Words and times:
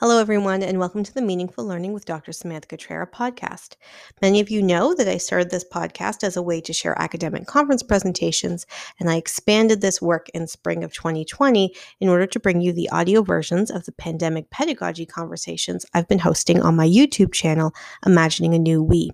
Hello, 0.00 0.18
everyone, 0.18 0.62
and 0.62 0.78
welcome 0.78 1.02
to 1.04 1.12
the 1.12 1.20
Meaningful 1.20 1.62
Learning 1.62 1.92
with 1.92 2.06
Dr. 2.06 2.32
Samantha 2.32 2.74
Cutrara 2.74 3.06
podcast. 3.06 3.76
Many 4.22 4.40
of 4.40 4.48
you 4.48 4.62
know 4.62 4.94
that 4.94 5.06
I 5.06 5.18
started 5.18 5.50
this 5.50 5.62
podcast 5.62 6.24
as 6.24 6.38
a 6.38 6.42
way 6.42 6.62
to 6.62 6.72
share 6.72 6.98
academic 6.98 7.46
conference 7.46 7.82
presentations, 7.82 8.64
and 8.98 9.10
I 9.10 9.16
expanded 9.16 9.82
this 9.82 10.00
work 10.00 10.30
in 10.30 10.46
spring 10.46 10.84
of 10.84 10.94
2020 10.94 11.74
in 12.00 12.08
order 12.08 12.26
to 12.28 12.40
bring 12.40 12.62
you 12.62 12.72
the 12.72 12.88
audio 12.88 13.20
versions 13.20 13.70
of 13.70 13.84
the 13.84 13.92
pandemic 13.92 14.48
pedagogy 14.48 15.04
conversations 15.04 15.84
I've 15.92 16.08
been 16.08 16.20
hosting 16.20 16.62
on 16.62 16.76
my 16.76 16.88
YouTube 16.88 17.34
channel, 17.34 17.74
Imagining 18.06 18.54
a 18.54 18.58
New 18.58 18.82
We. 18.82 19.10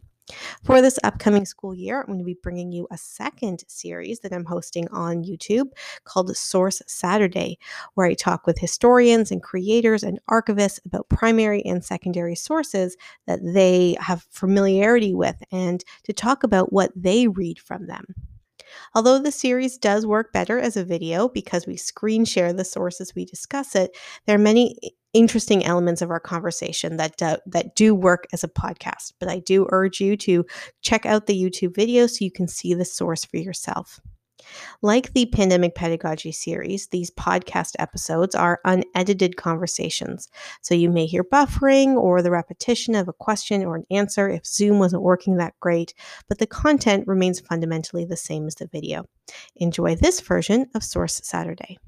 For 0.64 0.82
this 0.82 0.98
upcoming 1.04 1.46
school 1.46 1.74
year, 1.74 2.00
I'm 2.00 2.06
going 2.06 2.18
to 2.18 2.24
be 2.24 2.38
bringing 2.42 2.72
you 2.72 2.88
a 2.90 2.98
second 2.98 3.64
series 3.68 4.20
that 4.20 4.32
I'm 4.32 4.44
hosting 4.44 4.88
on 4.88 5.24
YouTube 5.24 5.70
called 6.04 6.36
Source 6.36 6.82
Saturday, 6.86 7.58
where 7.94 8.06
I 8.06 8.14
talk 8.14 8.46
with 8.46 8.58
historians 8.58 9.30
and 9.30 9.42
creators 9.42 10.02
and 10.02 10.18
archivists 10.28 10.84
about 10.84 11.08
primary 11.08 11.64
and 11.64 11.84
secondary 11.84 12.34
sources 12.34 12.96
that 13.26 13.40
they 13.42 13.96
have 14.00 14.26
familiarity 14.30 15.14
with 15.14 15.36
and 15.52 15.84
to 16.04 16.12
talk 16.12 16.42
about 16.42 16.72
what 16.72 16.90
they 16.96 17.28
read 17.28 17.58
from 17.58 17.86
them. 17.86 18.14
Although 18.94 19.20
the 19.20 19.32
series 19.32 19.78
does 19.78 20.06
work 20.06 20.32
better 20.32 20.58
as 20.58 20.76
a 20.76 20.84
video 20.84 21.28
because 21.28 21.66
we 21.66 21.76
screen 21.76 22.24
share 22.24 22.52
the 22.52 22.64
sources 22.64 23.14
we 23.14 23.24
discuss 23.24 23.74
it, 23.74 23.96
there 24.26 24.36
are 24.36 24.38
many 24.38 24.76
interesting 25.12 25.64
elements 25.64 26.02
of 26.02 26.10
our 26.10 26.20
conversation 26.20 26.98
that 26.98 27.16
do, 27.16 27.36
that 27.46 27.74
do 27.74 27.94
work 27.94 28.26
as 28.32 28.44
a 28.44 28.48
podcast. 28.48 29.14
But 29.18 29.28
I 29.28 29.38
do 29.38 29.66
urge 29.70 30.00
you 30.00 30.16
to 30.18 30.44
check 30.82 31.06
out 31.06 31.26
the 31.26 31.40
YouTube 31.40 31.74
video 31.74 32.06
so 32.06 32.24
you 32.24 32.30
can 32.30 32.48
see 32.48 32.74
the 32.74 32.84
source 32.84 33.24
for 33.24 33.38
yourself. 33.38 34.00
Like 34.82 35.12
the 35.12 35.26
Pandemic 35.26 35.74
Pedagogy 35.74 36.32
series, 36.32 36.88
these 36.88 37.10
podcast 37.10 37.72
episodes 37.78 38.34
are 38.34 38.60
unedited 38.64 39.36
conversations. 39.36 40.28
So 40.60 40.74
you 40.74 40.90
may 40.90 41.06
hear 41.06 41.24
buffering 41.24 41.96
or 41.96 42.22
the 42.22 42.30
repetition 42.30 42.94
of 42.94 43.08
a 43.08 43.12
question 43.12 43.64
or 43.64 43.76
an 43.76 43.86
answer 43.90 44.28
if 44.28 44.46
Zoom 44.46 44.78
wasn't 44.78 45.02
working 45.02 45.36
that 45.36 45.58
great, 45.60 45.94
but 46.28 46.38
the 46.38 46.46
content 46.46 47.06
remains 47.06 47.40
fundamentally 47.40 48.04
the 48.04 48.16
same 48.16 48.46
as 48.46 48.56
the 48.56 48.66
video. 48.66 49.06
Enjoy 49.56 49.96
this 49.96 50.20
version 50.20 50.66
of 50.74 50.84
Source 50.84 51.20
Saturday. 51.24 51.78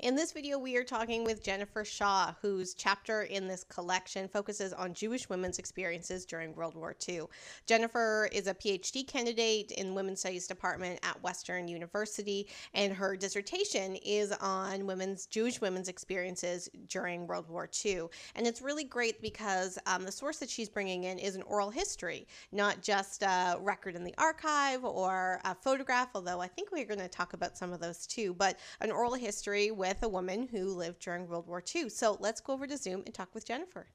In 0.00 0.14
this 0.14 0.30
video, 0.30 0.60
we 0.60 0.76
are 0.76 0.84
talking 0.84 1.24
with 1.24 1.42
Jennifer 1.42 1.84
Shaw, 1.84 2.32
whose 2.40 2.72
chapter 2.72 3.22
in 3.22 3.48
this 3.48 3.64
collection 3.64 4.28
focuses 4.28 4.72
on 4.72 4.94
Jewish 4.94 5.28
women's 5.28 5.58
experiences 5.58 6.24
during 6.24 6.54
World 6.54 6.76
War 6.76 6.94
II. 7.08 7.22
Jennifer 7.66 8.28
is 8.30 8.46
a 8.46 8.54
PhD 8.54 9.04
candidate 9.04 9.72
in 9.72 9.96
Women's 9.96 10.20
Studies 10.20 10.46
Department 10.46 11.00
at 11.02 11.20
Western 11.24 11.66
University, 11.66 12.46
and 12.74 12.92
her 12.92 13.16
dissertation 13.16 13.96
is 13.96 14.30
on 14.40 14.86
women's 14.86 15.26
Jewish 15.26 15.60
women's 15.60 15.88
experiences 15.88 16.70
during 16.86 17.26
World 17.26 17.48
War 17.48 17.68
II. 17.84 18.02
And 18.36 18.46
it's 18.46 18.62
really 18.62 18.84
great 18.84 19.20
because 19.20 19.80
um, 19.86 20.04
the 20.04 20.12
source 20.12 20.38
that 20.38 20.48
she's 20.48 20.68
bringing 20.68 21.04
in 21.04 21.18
is 21.18 21.34
an 21.34 21.42
oral 21.42 21.70
history, 21.70 22.28
not 22.52 22.82
just 22.82 23.24
a 23.24 23.56
record 23.60 23.96
in 23.96 24.04
the 24.04 24.14
archive 24.16 24.84
or 24.84 25.40
a 25.44 25.56
photograph, 25.56 26.10
although 26.14 26.40
I 26.40 26.46
think 26.46 26.70
we're 26.70 26.84
going 26.84 27.00
to 27.00 27.08
talk 27.08 27.32
about 27.32 27.58
some 27.58 27.72
of 27.72 27.80
those 27.80 28.06
too, 28.06 28.32
but 28.34 28.60
an 28.80 28.92
oral 28.92 29.14
history 29.14 29.72
with 29.72 29.87
with 29.88 30.02
a 30.02 30.08
woman 30.08 30.48
who 30.50 30.74
lived 30.74 31.00
during 31.00 31.26
World 31.26 31.46
War 31.46 31.62
II. 31.74 31.88
So 31.88 32.16
let's 32.20 32.40
go 32.40 32.52
over 32.52 32.66
to 32.66 32.76
Zoom 32.76 33.02
and 33.06 33.14
talk 33.14 33.34
with 33.34 33.46
Jennifer. 33.46 33.88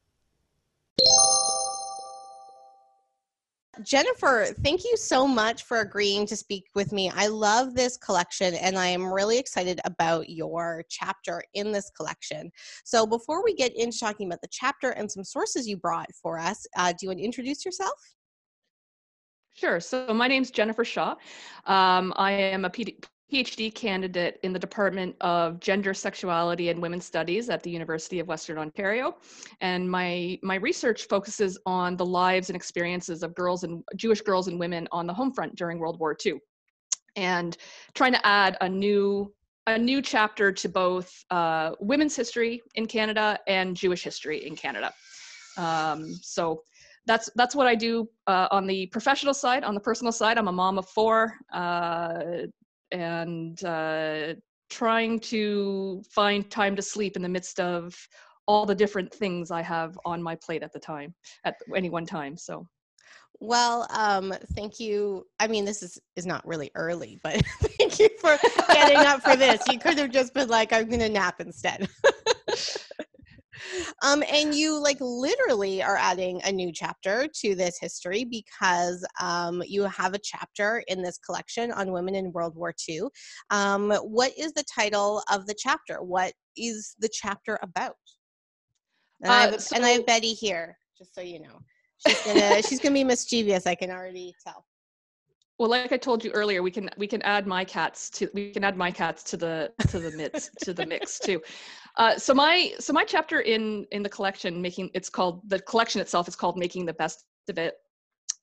Jennifer, 3.81 4.45
thank 4.63 4.83
you 4.83 4.95
so 4.95 5.27
much 5.27 5.63
for 5.63 5.79
agreeing 5.79 6.27
to 6.27 6.35
speak 6.35 6.65
with 6.75 6.91
me. 6.91 7.11
I 7.15 7.25
love 7.25 7.73
this 7.73 7.97
collection 7.97 8.53
and 8.53 8.77
I 8.77 8.85
am 8.85 9.11
really 9.11 9.39
excited 9.39 9.81
about 9.83 10.29
your 10.29 10.83
chapter 10.89 11.41
in 11.55 11.71
this 11.71 11.89
collection. 11.97 12.51
So, 12.83 13.07
before 13.07 13.43
we 13.43 13.55
get 13.55 13.75
into 13.75 13.99
talking 13.99 14.27
about 14.27 14.41
the 14.41 14.47
chapter 14.51 14.91
and 14.91 15.11
some 15.11 15.23
sources 15.23 15.67
you 15.67 15.77
brought 15.77 16.13
for 16.13 16.37
us, 16.37 16.67
uh, 16.77 16.91
do 16.91 16.97
you 17.01 17.09
want 17.09 17.19
to 17.19 17.25
introduce 17.25 17.65
yourself? 17.65 17.99
Sure. 19.55 19.79
So, 19.79 20.13
my 20.13 20.27
name 20.27 20.43
is 20.43 20.51
Jennifer 20.51 20.85
Shaw. 20.85 21.15
Um, 21.65 22.13
I 22.15 22.31
am 22.31 22.65
a 22.65 22.69
PD- 22.69 23.03
PhD 23.33 23.73
candidate 23.73 24.39
in 24.43 24.53
the 24.53 24.59
Department 24.59 25.15
of 25.21 25.59
Gender, 25.59 25.93
Sexuality, 25.93 26.69
and 26.69 26.79
Women's 26.79 27.05
Studies 27.05 27.49
at 27.49 27.63
the 27.63 27.71
University 27.71 28.19
of 28.19 28.27
Western 28.27 28.59
Ontario. 28.59 29.17
And 29.59 29.89
my, 29.89 30.37
my 30.43 30.55
research 30.55 31.07
focuses 31.07 31.57
on 31.65 31.97
the 31.97 32.05
lives 32.05 32.49
and 32.49 32.55
experiences 32.55 33.23
of 33.23 33.33
girls 33.33 33.63
and 33.63 33.83
Jewish 33.95 34.21
girls 34.21 34.47
and 34.47 34.59
women 34.59 34.87
on 34.91 35.07
the 35.07 35.13
home 35.13 35.33
front 35.33 35.55
during 35.55 35.79
World 35.79 35.99
War 35.99 36.15
II. 36.23 36.33
And 37.15 37.57
trying 37.95 38.13
to 38.13 38.25
add 38.25 38.57
a 38.61 38.69
new 38.69 39.33
a 39.67 39.77
new 39.77 40.01
chapter 40.01 40.51
to 40.51 40.67
both 40.67 41.09
uh, 41.31 41.71
women's 41.79 42.17
history 42.17 42.61
in 42.75 42.85
Canada 42.85 43.39
and 43.47 43.77
Jewish 43.77 44.03
history 44.03 44.45
in 44.45 44.57
Canada. 44.57 44.91
Um, 45.57 46.13
so 46.21 46.63
that's 47.05 47.29
that's 47.35 47.55
what 47.55 47.67
I 47.67 47.75
do 47.75 48.09
uh, 48.27 48.47
on 48.51 48.67
the 48.67 48.87
professional 48.87 49.33
side. 49.33 49.63
On 49.63 49.73
the 49.73 49.79
personal 49.79 50.11
side, 50.11 50.37
I'm 50.37 50.49
a 50.49 50.51
mom 50.51 50.77
of 50.77 50.87
four, 50.89 51.35
uh, 51.53 52.43
and 52.93 53.63
uh, 53.65 54.35
trying 54.69 55.19
to 55.19 56.01
find 56.09 56.49
time 56.49 56.75
to 56.75 56.81
sleep 56.81 57.15
in 57.15 57.21
the 57.21 57.29
midst 57.29 57.59
of 57.59 57.95
all 58.47 58.65
the 58.65 58.75
different 58.75 59.13
things 59.13 59.51
I 59.51 59.61
have 59.61 59.97
on 60.05 60.21
my 60.21 60.35
plate 60.35 60.63
at 60.63 60.73
the 60.73 60.79
time, 60.79 61.13
at 61.43 61.55
any 61.75 61.89
one 61.89 62.05
time. 62.05 62.37
So. 62.37 62.67
Well, 63.39 63.87
um, 63.89 64.33
thank 64.55 64.79
you. 64.79 65.25
I 65.39 65.47
mean, 65.47 65.65
this 65.65 65.83
is 65.83 65.99
is 66.15 66.25
not 66.25 66.47
really 66.47 66.71
early, 66.75 67.19
but 67.23 67.41
thank 67.61 67.99
you 67.99 68.07
for 68.21 68.37
getting 68.73 68.99
up 68.99 69.21
for 69.21 69.35
this. 69.35 69.67
You 69.67 69.79
could 69.79 69.97
have 69.97 70.11
just 70.11 70.33
been 70.33 70.47
like, 70.47 70.71
"I'm 70.71 70.87
gonna 70.87 71.09
nap 71.09 71.41
instead." 71.41 71.89
um, 74.01 74.23
and 74.31 74.53
you 74.53 74.81
like 74.81 74.97
literally 74.99 75.81
are 75.81 75.97
adding 75.97 76.41
a 76.43 76.51
new 76.51 76.71
chapter 76.71 77.27
to 77.41 77.55
this 77.55 77.77
history 77.79 78.23
because 78.23 79.05
um, 79.21 79.63
you 79.65 79.83
have 79.83 80.13
a 80.13 80.19
chapter 80.19 80.83
in 80.87 81.01
this 81.01 81.17
collection 81.17 81.71
on 81.71 81.91
women 81.91 82.15
in 82.15 82.31
World 82.31 82.55
War 82.55 82.73
II. 82.87 83.03
Um, 83.49 83.91
what 83.91 84.31
is 84.37 84.53
the 84.53 84.63
title 84.63 85.21
of 85.31 85.47
the 85.47 85.55
chapter? 85.57 86.01
What 86.01 86.33
is 86.57 86.95
the 86.99 87.09
chapter 87.11 87.59
about? 87.61 87.95
And, 89.21 89.31
uh, 89.31 89.33
I, 89.33 89.41
have, 89.41 89.61
so, 89.61 89.75
and 89.75 89.85
I 89.85 89.89
have 89.89 90.05
Betty 90.05 90.33
here, 90.33 90.77
just 90.97 91.15
so 91.15 91.21
you 91.21 91.39
know. 91.39 91.59
She's 92.05 92.21
gonna 92.23 92.61
she's 92.61 92.79
gonna 92.79 92.93
be 92.93 93.03
mischievous. 93.05 93.65
I 93.65 93.75
can 93.75 93.89
already 93.89 94.35
tell 94.45 94.65
well 95.63 95.69
like 95.69 95.93
i 95.93 95.97
told 95.97 96.25
you 96.25 96.31
earlier 96.31 96.61
we 96.61 96.69
can 96.69 96.89
we 96.97 97.07
can 97.07 97.21
add 97.21 97.47
my 97.47 97.63
cats 97.63 98.09
to 98.09 98.27
we 98.33 98.51
can 98.51 98.65
add 98.65 98.75
my 98.75 98.91
cats 98.91 99.23
to 99.23 99.37
the 99.37 99.71
to 99.87 99.97
the 99.97 100.11
mix 100.11 100.49
to 100.61 100.73
the 100.73 100.85
mix 100.85 101.19
too 101.19 101.41
uh, 101.97 102.17
so 102.17 102.33
my 102.33 102.73
so 102.79 102.91
my 102.91 103.05
chapter 103.05 103.39
in 103.39 103.85
in 103.91 104.03
the 104.03 104.09
collection 104.09 104.61
making 104.61 104.89
it's 104.93 105.09
called 105.09 105.39
the 105.47 105.59
collection 105.59 106.01
itself 106.01 106.27
is 106.27 106.35
called 106.35 106.57
making 106.57 106.85
the 106.85 106.93
best 106.93 107.23
of 107.47 107.57
it 107.57 107.75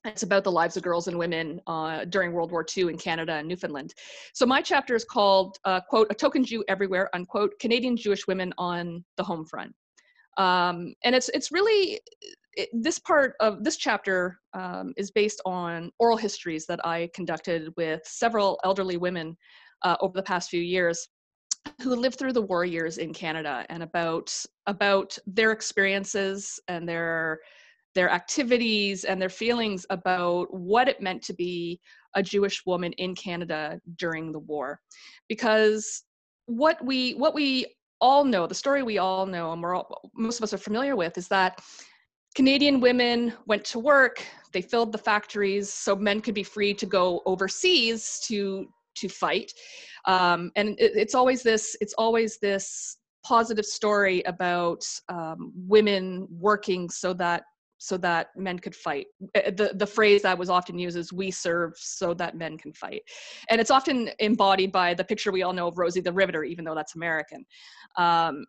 it's 0.07 0.23
about 0.23 0.45
the 0.45 0.51
lives 0.51 0.79
of 0.79 0.83
girls 0.83 1.09
and 1.09 1.19
women 1.19 1.61
uh, 1.67 2.07
during 2.07 2.33
World 2.33 2.53
War 2.53 2.65
II 2.75 2.85
in 2.85 2.97
Canada 2.97 3.35
and 3.35 3.47
Newfoundland. 3.47 3.93
So 4.33 4.47
my 4.47 4.63
chapter 4.63 4.95
is 4.95 5.05
called, 5.05 5.59
uh, 5.67 5.83
quote, 5.83 6.07
A 6.09 6.15
Token 6.15 6.43
Jew 6.43 6.65
Everywhere, 6.69 7.11
unquote, 7.15 7.53
Canadian 7.61 7.99
Jewish 7.99 8.27
Women 8.27 8.55
on 8.57 9.05
the 9.19 9.25
Home 9.25 9.45
Front. 9.45 9.75
Um, 10.39 10.95
and 11.05 11.15
it's, 11.15 11.29
it's 11.35 11.53
really, 11.53 12.01
it, 12.55 12.69
this 12.73 12.99
part 12.99 13.35
of 13.41 13.65
this 13.65 13.77
chapter 13.77 14.39
um, 14.55 14.93
is 14.97 15.11
based 15.11 15.41
on 15.45 15.91
oral 15.99 16.17
histories 16.17 16.67
that 16.67 16.85
I 16.85 17.09
conducted 17.15 17.73
with 17.77 18.01
several 18.05 18.59
elderly 18.65 18.97
women 18.97 19.37
uh, 19.83 19.97
over 20.01 20.13
the 20.15 20.23
past 20.23 20.51
few 20.51 20.61
years 20.61 21.09
who 21.83 21.95
lived 21.95 22.19
through 22.19 22.33
the 22.33 22.43
war 22.43 22.65
years 22.65 22.99
in 22.99 23.13
Canada 23.13 23.67
and 23.69 23.83
about 23.83 24.35
about 24.67 25.17
their 25.27 25.53
experiences 25.53 26.59
and 26.69 26.89
their 26.89 27.41
their 27.95 28.11
activities 28.11 29.05
and 29.05 29.21
their 29.21 29.29
feelings 29.29 29.85
about 29.91 30.47
what 30.53 30.89
it 30.89 31.01
meant 31.01 31.23
to 31.23 31.35
be 31.35 31.81
a 32.15 32.23
Jewish 32.23 32.65
woman 32.67 32.93
in 32.95 33.15
Canada 33.15 33.81
during 33.97 34.33
the 34.33 34.39
war. 34.39 34.81
Because 35.29 36.05
what 36.47 36.85
we 36.85 37.13
what 37.13 37.35
we 37.35 37.67
all 38.01 38.25
know 38.25 38.47
the 38.47 38.55
story 38.55 38.83
we 38.83 38.99
all 38.99 39.27
know 39.27 39.53
and 39.53 39.65
all, 39.65 40.11
most 40.15 40.39
of 40.39 40.45
us 40.45 40.55
are 40.55 40.59
familiar 40.59 40.97
with 40.97 41.19
is 41.19 41.29
that 41.29 41.61
Canadian 42.35 42.81
women 42.81 43.33
went 43.47 43.65
to 43.67 43.79
work, 43.79 44.25
they 44.53 44.63
filled 44.63 44.93
the 44.93 44.99
factories 44.99 45.73
so 45.73 45.97
men 45.97 46.21
could 46.21 46.35
be 46.35 46.43
free 46.43 46.75
to 46.75 46.87
go 46.87 47.23
overseas 47.27 48.21
to 48.27 48.69
to 48.97 49.09
fight. 49.09 49.53
Um, 50.07 50.51
and 50.57 50.71
it, 50.71 50.93
it's 50.95 51.15
always 51.15 51.43
this 51.43 51.77
it's 51.81 51.95
always 51.99 52.39
this 52.39 52.99
positive 53.25 53.67
story 53.67 54.23
about 54.23 54.85
um, 55.09 55.53
women 55.55 56.27
working 56.31 56.89
so 56.89 57.13
that 57.15 57.45
so 57.79 57.97
that 57.97 58.29
men 58.37 58.59
could 58.59 58.75
fight. 58.75 59.07
Eh, 59.35 59.51
the, 59.51 59.73
the 59.75 59.87
phrase 59.87 60.21
that 60.23 60.37
was 60.37 60.51
often 60.51 60.79
used 60.79 60.99
is 60.99 61.15
we 61.15 61.31
serve 61.31 61.73
so 61.77 62.13
that 62.13 62.37
men 62.37 62.59
can 62.59 62.75
fight. 62.75 63.01
And 63.49 63.59
it's 63.59 63.71
often 63.71 64.11
embodied 64.19 64.71
by 64.71 64.93
the 64.93 65.03
picture 65.03 65.33
we 65.33 65.43
all 65.43 65.55
know 65.55 65.69
of 65.69 65.79
Rosie 65.79 66.03
the 66.03 66.13
Riveter, 66.13 66.45
even 66.45 66.65
though 66.65 66.75
that's 66.75 66.95
American. 66.95 67.45
Um, 67.97 68.45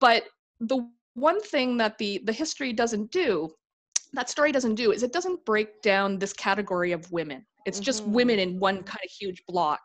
but 0.00 0.22
the 0.60 0.88
one 1.16 1.40
thing 1.40 1.76
that 1.76 1.98
the 1.98 2.20
the 2.24 2.32
history 2.32 2.72
doesn't 2.72 3.10
do 3.10 3.50
that 4.12 4.30
story 4.30 4.52
doesn't 4.52 4.76
do 4.76 4.92
is 4.92 5.02
it 5.02 5.12
doesn't 5.12 5.44
break 5.44 5.82
down 5.82 6.18
this 6.18 6.32
category 6.32 6.92
of 6.92 7.10
women 7.10 7.44
it's 7.66 7.78
mm-hmm. 7.78 7.84
just 7.84 8.04
women 8.04 8.38
in 8.38 8.58
one 8.60 8.82
kind 8.82 9.00
of 9.04 9.10
huge 9.10 9.42
block 9.48 9.80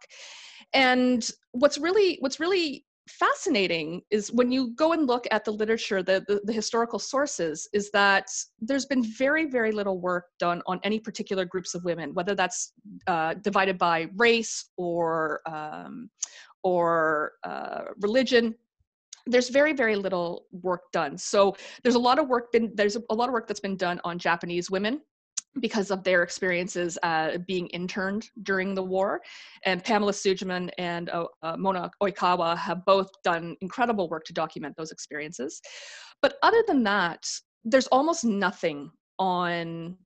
and 0.73 1.31
what's 1.53 1.77
really 1.77 2.17
what's 2.19 2.39
really 2.39 2.85
fascinating 3.09 4.01
is 4.09 4.31
when 4.31 4.51
you 4.51 4.71
go 4.75 4.93
and 4.93 5.07
look 5.07 5.25
at 5.31 5.43
the 5.43 5.51
literature, 5.51 6.03
the, 6.03 6.23
the, 6.27 6.41
the, 6.43 6.53
historical 6.53 6.99
sources, 6.99 7.67
is 7.73 7.89
that 7.91 8.27
there's 8.59 8.85
been 8.85 9.03
very, 9.03 9.45
very 9.45 9.71
little 9.71 9.99
work 9.99 10.25
done 10.39 10.61
on 10.67 10.79
any 10.83 10.99
particular 10.99 11.45
groups 11.45 11.73
of 11.75 11.83
women, 11.83 12.13
whether 12.13 12.35
that's 12.35 12.73
uh, 13.07 13.33
divided 13.35 13.77
by 13.77 14.07
race 14.15 14.69
or 14.77 15.41
um, 15.45 16.09
or 16.63 17.33
uh, 17.43 17.85
religion. 17.99 18.55
There's 19.27 19.49
very, 19.49 19.73
very 19.73 19.95
little 19.95 20.45
work 20.51 20.91
done. 20.91 21.17
So 21.17 21.55
there's 21.83 21.95
a 21.95 21.99
lot 21.99 22.19
of 22.19 22.27
work 22.27 22.51
been 22.51 22.71
there's 22.75 22.97
a 23.09 23.13
lot 23.13 23.29
of 23.29 23.33
work 23.33 23.47
that's 23.47 23.59
been 23.59 23.77
done 23.77 23.99
on 24.03 24.17
Japanese 24.17 24.69
women 24.69 25.01
because 25.59 25.91
of 25.91 26.03
their 26.03 26.23
experiences 26.23 26.97
uh, 27.03 27.37
being 27.45 27.67
interned 27.67 28.29
during 28.43 28.73
the 28.73 28.83
war. 28.83 29.21
And 29.65 29.83
Pamela 29.83 30.13
Sugiman 30.13 30.69
and 30.77 31.09
uh, 31.09 31.25
uh, 31.43 31.57
Mona 31.57 31.91
Oikawa 32.01 32.57
have 32.57 32.85
both 32.85 33.09
done 33.23 33.57
incredible 33.61 34.07
work 34.07 34.23
to 34.25 34.33
document 34.33 34.75
those 34.77 34.91
experiences. 34.91 35.61
But 36.21 36.35
other 36.41 36.63
than 36.67 36.83
that, 36.83 37.25
there's 37.65 37.87
almost 37.87 38.23
nothing 38.23 38.91
on 39.19 39.97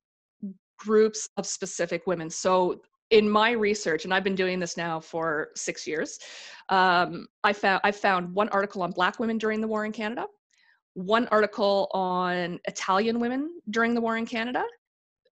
groups 0.79 1.29
of 1.37 1.45
specific 1.45 2.07
women. 2.07 2.29
So 2.29 2.81
in 3.11 3.29
my 3.29 3.51
research, 3.51 4.05
and 4.05 4.13
I've 4.13 4.23
been 4.23 4.35
doing 4.35 4.59
this 4.59 4.77
now 4.77 4.99
for 4.99 5.49
six 5.55 5.85
years, 5.85 6.19
um, 6.69 7.27
I 7.43 7.53
found 7.53 7.81
I 7.83 7.91
found 7.91 8.33
one 8.33 8.49
article 8.49 8.81
on 8.81 8.91
Black 8.91 9.19
women 9.19 9.37
during 9.37 9.61
the 9.61 9.67
war 9.67 9.85
in 9.85 9.91
Canada, 9.91 10.25
one 10.93 11.27
article 11.27 11.89
on 11.93 12.59
Italian 12.65 13.19
women 13.19 13.59
during 13.69 13.93
the 13.93 14.01
war 14.01 14.17
in 14.17 14.25
Canada, 14.25 14.63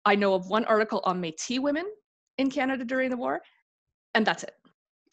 I 0.05 0.15
know 0.15 0.35
of 0.35 0.49
one 0.49 0.65
article 0.65 1.01
on 1.05 1.23
Métis 1.23 1.61
women 1.61 1.87
in 2.39 2.51
Canada 2.51 2.85
during 2.85 3.11
the 3.11 3.17
war, 3.17 3.41
and 4.15 4.27
that's 4.27 4.43
it. 4.43 4.55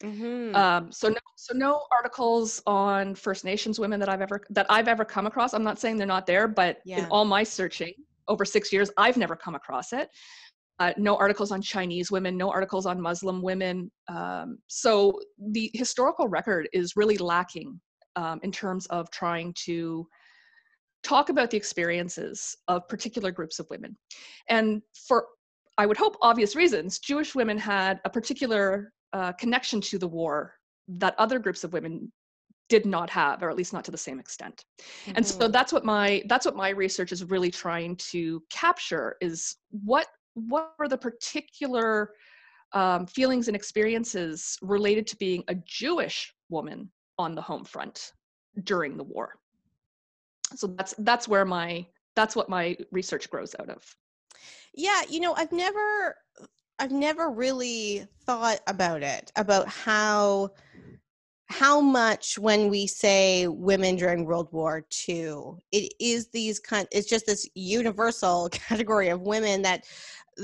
Mm-hmm. 0.03 0.55
Um, 0.55 0.91
so 0.91 1.09
no, 1.09 1.17
so 1.35 1.53
no 1.55 1.81
articles 1.91 2.61
on 2.65 3.15
First 3.15 3.43
Nations 3.43 3.79
women 3.79 3.99
that 3.99 4.07
I've 4.09 4.21
ever 4.21 4.41
that 4.49 4.65
I've 4.69 4.87
ever 4.87 5.03
come 5.03 5.27
across. 5.27 5.53
I'm 5.53 5.63
not 5.63 5.77
saying 5.77 5.97
they're 5.97 6.07
not 6.07 6.25
there, 6.25 6.47
but 6.47 6.79
yeah. 6.85 6.99
in 6.99 7.05
all 7.05 7.25
my 7.25 7.43
searching 7.43 7.93
over 8.27 8.45
six 8.45 8.71
years, 8.71 8.89
I've 8.97 9.17
never 9.17 9.35
come 9.35 9.55
across 9.55 9.91
it. 9.91 10.09
Uh, 10.79 10.93
no 10.97 11.17
articles 11.17 11.51
on 11.51 11.61
Chinese 11.61 12.09
women, 12.09 12.37
no 12.37 12.49
articles 12.49 12.85
on 12.85 13.01
Muslim 13.01 13.41
women. 13.41 13.91
Um, 14.07 14.59
so 14.67 15.19
the 15.51 15.69
historical 15.73 16.27
record 16.27 16.69
is 16.71 16.95
really 16.95 17.17
lacking 17.17 17.79
um, 18.15 18.39
in 18.43 18.51
terms 18.51 18.85
of 18.87 19.11
trying 19.11 19.53
to 19.65 20.07
talk 21.03 21.29
about 21.29 21.49
the 21.49 21.57
experiences 21.57 22.55
of 22.67 22.87
particular 22.87 23.31
groups 23.31 23.59
of 23.59 23.67
women. 23.69 23.97
And 24.47 24.81
for, 25.07 25.25
I 25.77 25.85
would 25.85 25.97
hope, 25.97 26.17
obvious 26.21 26.55
reasons, 26.55 26.99
Jewish 26.99 27.35
women 27.35 27.57
had 27.57 27.99
a 28.05 28.09
particular 28.09 28.93
uh, 29.13 29.33
connection 29.33 29.81
to 29.81 29.97
the 29.97 30.07
war 30.07 30.53
that 30.87 31.15
other 31.17 31.39
groups 31.39 31.63
of 31.63 31.73
women 31.73 32.11
did 32.69 32.85
not 32.85 33.09
have 33.09 33.41
or 33.41 33.49
at 33.49 33.55
least 33.55 33.73
not 33.73 33.83
to 33.83 33.91
the 33.91 33.97
same 33.97 34.19
extent 34.19 34.63
mm-hmm. 34.79 35.13
and 35.15 35.25
so 35.25 35.39
mm-hmm. 35.39 35.51
that's 35.51 35.73
what 35.73 35.83
my 35.83 36.21
that's 36.27 36.45
what 36.45 36.55
my 36.55 36.69
research 36.69 37.11
is 37.11 37.23
really 37.25 37.49
trying 37.49 37.95
to 37.95 38.41
capture 38.51 39.15
is 39.21 39.57
what 39.71 40.05
what 40.47 40.73
were 40.79 40.87
the 40.87 40.97
particular 40.97 42.11
um, 42.73 43.05
feelings 43.07 43.47
and 43.47 43.55
experiences 43.55 44.57
related 44.61 45.07
to 45.07 45.17
being 45.17 45.43
a 45.47 45.55
jewish 45.55 46.33
woman 46.49 46.89
on 47.17 47.35
the 47.35 47.41
home 47.41 47.65
front 47.65 48.13
during 48.63 48.97
the 48.97 49.03
war? 49.03 49.35
So 50.55 50.67
that's 50.67 50.95
that's 50.99 51.27
where 51.27 51.45
my 51.45 51.85
that's 52.15 52.35
what 52.35 52.49
my 52.49 52.77
research 52.91 53.29
grows 53.29 53.55
out 53.59 53.69
of. 53.69 53.83
Yeah 54.73 55.01
you 55.09 55.19
know 55.19 55.33
i've 55.35 55.51
never 55.51 56.15
i've 56.79 56.91
never 56.91 57.29
really 57.29 58.05
thought 58.25 58.59
about 58.67 59.03
it 59.03 59.31
about 59.35 59.67
how 59.67 60.51
how 61.49 61.81
much 61.81 62.37
when 62.37 62.69
we 62.69 62.85
say 62.85 63.47
women 63.47 63.95
during 63.95 64.23
world 64.23 64.47
war 64.51 64.85
ii 65.07 65.33
it 65.71 65.91
is 65.99 66.27
these 66.27 66.59
kind 66.59 66.87
it's 66.91 67.09
just 67.09 67.25
this 67.25 67.49
universal 67.55 68.49
category 68.51 69.09
of 69.09 69.21
women 69.21 69.61
that 69.61 69.85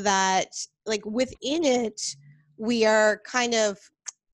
that 0.04 0.50
like 0.86 1.06
within 1.06 1.64
it 1.64 2.02
we 2.58 2.86
are 2.86 3.22
kind 3.26 3.54
of 3.54 3.78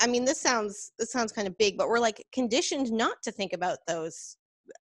i 0.01 0.07
mean 0.07 0.25
this 0.25 0.41
sounds 0.41 0.91
this 0.99 1.11
sounds 1.11 1.31
kind 1.31 1.47
of 1.47 1.57
big 1.57 1.77
but 1.77 1.87
we're 1.87 1.99
like 1.99 2.25
conditioned 2.31 2.91
not 2.91 3.21
to 3.23 3.31
think 3.31 3.53
about 3.53 3.77
those 3.87 4.37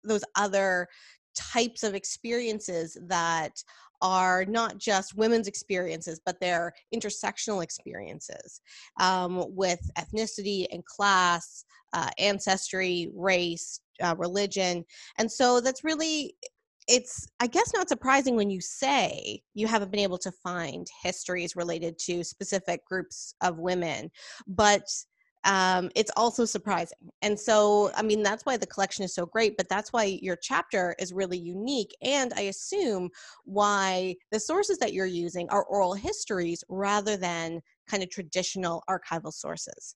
those 0.05 0.25
other 0.37 0.88
types 1.35 1.82
of 1.82 1.94
experiences 1.94 2.97
that 3.09 3.53
are 4.03 4.44
not 4.44 4.76
just 4.76 5.17
women's 5.17 5.49
experiences, 5.49 6.21
but 6.26 6.38
they're 6.38 6.73
intersectional 6.94 7.62
experiences 7.62 8.61
um, 9.00 9.44
with 9.49 9.81
ethnicity 9.99 10.67
and 10.73 10.85
class, 10.85 11.65
uh, 11.94 12.11
ancestry, 12.19 13.11
race, 13.15 13.81
uh, 14.03 14.15
religion. 14.19 14.85
And 15.19 15.31
so 15.31 15.61
that's 15.61 15.85
really, 15.85 16.37
it's, 16.87 17.27
I 17.41 17.47
guess, 17.47 17.73
not 17.75 17.89
surprising 17.89 18.37
when 18.37 18.51
you 18.51 18.61
say 18.61 19.43
you 19.55 19.67
haven't 19.67 19.91
been 19.91 20.01
able 20.01 20.19
to 20.19 20.33
find 20.33 20.87
histories 21.03 21.57
related 21.57 21.99
to 22.01 22.25
specific 22.25 22.85
groups 22.85 23.35
of 23.41 23.59
women, 23.59 24.11
but 24.47 24.83
um, 25.45 25.91
it's 25.95 26.11
also 26.17 26.45
surprising. 26.45 26.99
And 27.23 27.39
so, 27.39 27.91
I 27.95 28.03
mean, 28.03 28.23
that's 28.23 28.47
why 28.47 28.57
the 28.57 28.67
collection 28.67 29.05
is 29.05 29.15
so 29.15 29.27
great, 29.27 29.57
but 29.57 29.69
that's 29.69 29.93
why 29.93 30.19
your 30.23 30.37
chapter 30.37 30.95
is 30.99 31.13
really 31.13 31.39
unique. 31.39 31.95
And 32.03 32.33
I 32.35 32.43
assume 32.43 33.11
why 33.45 34.17
the 34.33 34.41
sources 34.41 34.79
that 34.79 34.95
you're 34.95 35.07
using 35.07 35.49
are 35.51 35.65
oral 35.65 35.95
histories 35.95 36.65
rather 36.69 37.17
than 37.17 37.61
kind 37.89 38.03
of 38.03 38.11
traditional 38.11 38.83
archival 38.89 39.33
sources. 39.33 39.95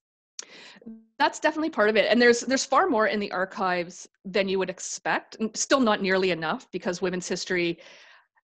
That's 1.17 1.39
definitely 1.39 1.69
part 1.69 1.89
of 1.89 1.97
it. 1.97 2.07
And 2.09 2.21
there's 2.21 2.41
there's 2.41 2.65
far 2.65 2.87
more 2.87 3.07
in 3.07 3.19
the 3.19 3.31
archives 3.31 4.07
than 4.25 4.47
you 4.47 4.59
would 4.59 4.69
expect. 4.69 5.37
Still 5.53 5.79
not 5.79 6.01
nearly 6.01 6.31
enough 6.31 6.69
because 6.71 7.01
women's 7.01 7.27
history 7.27 7.79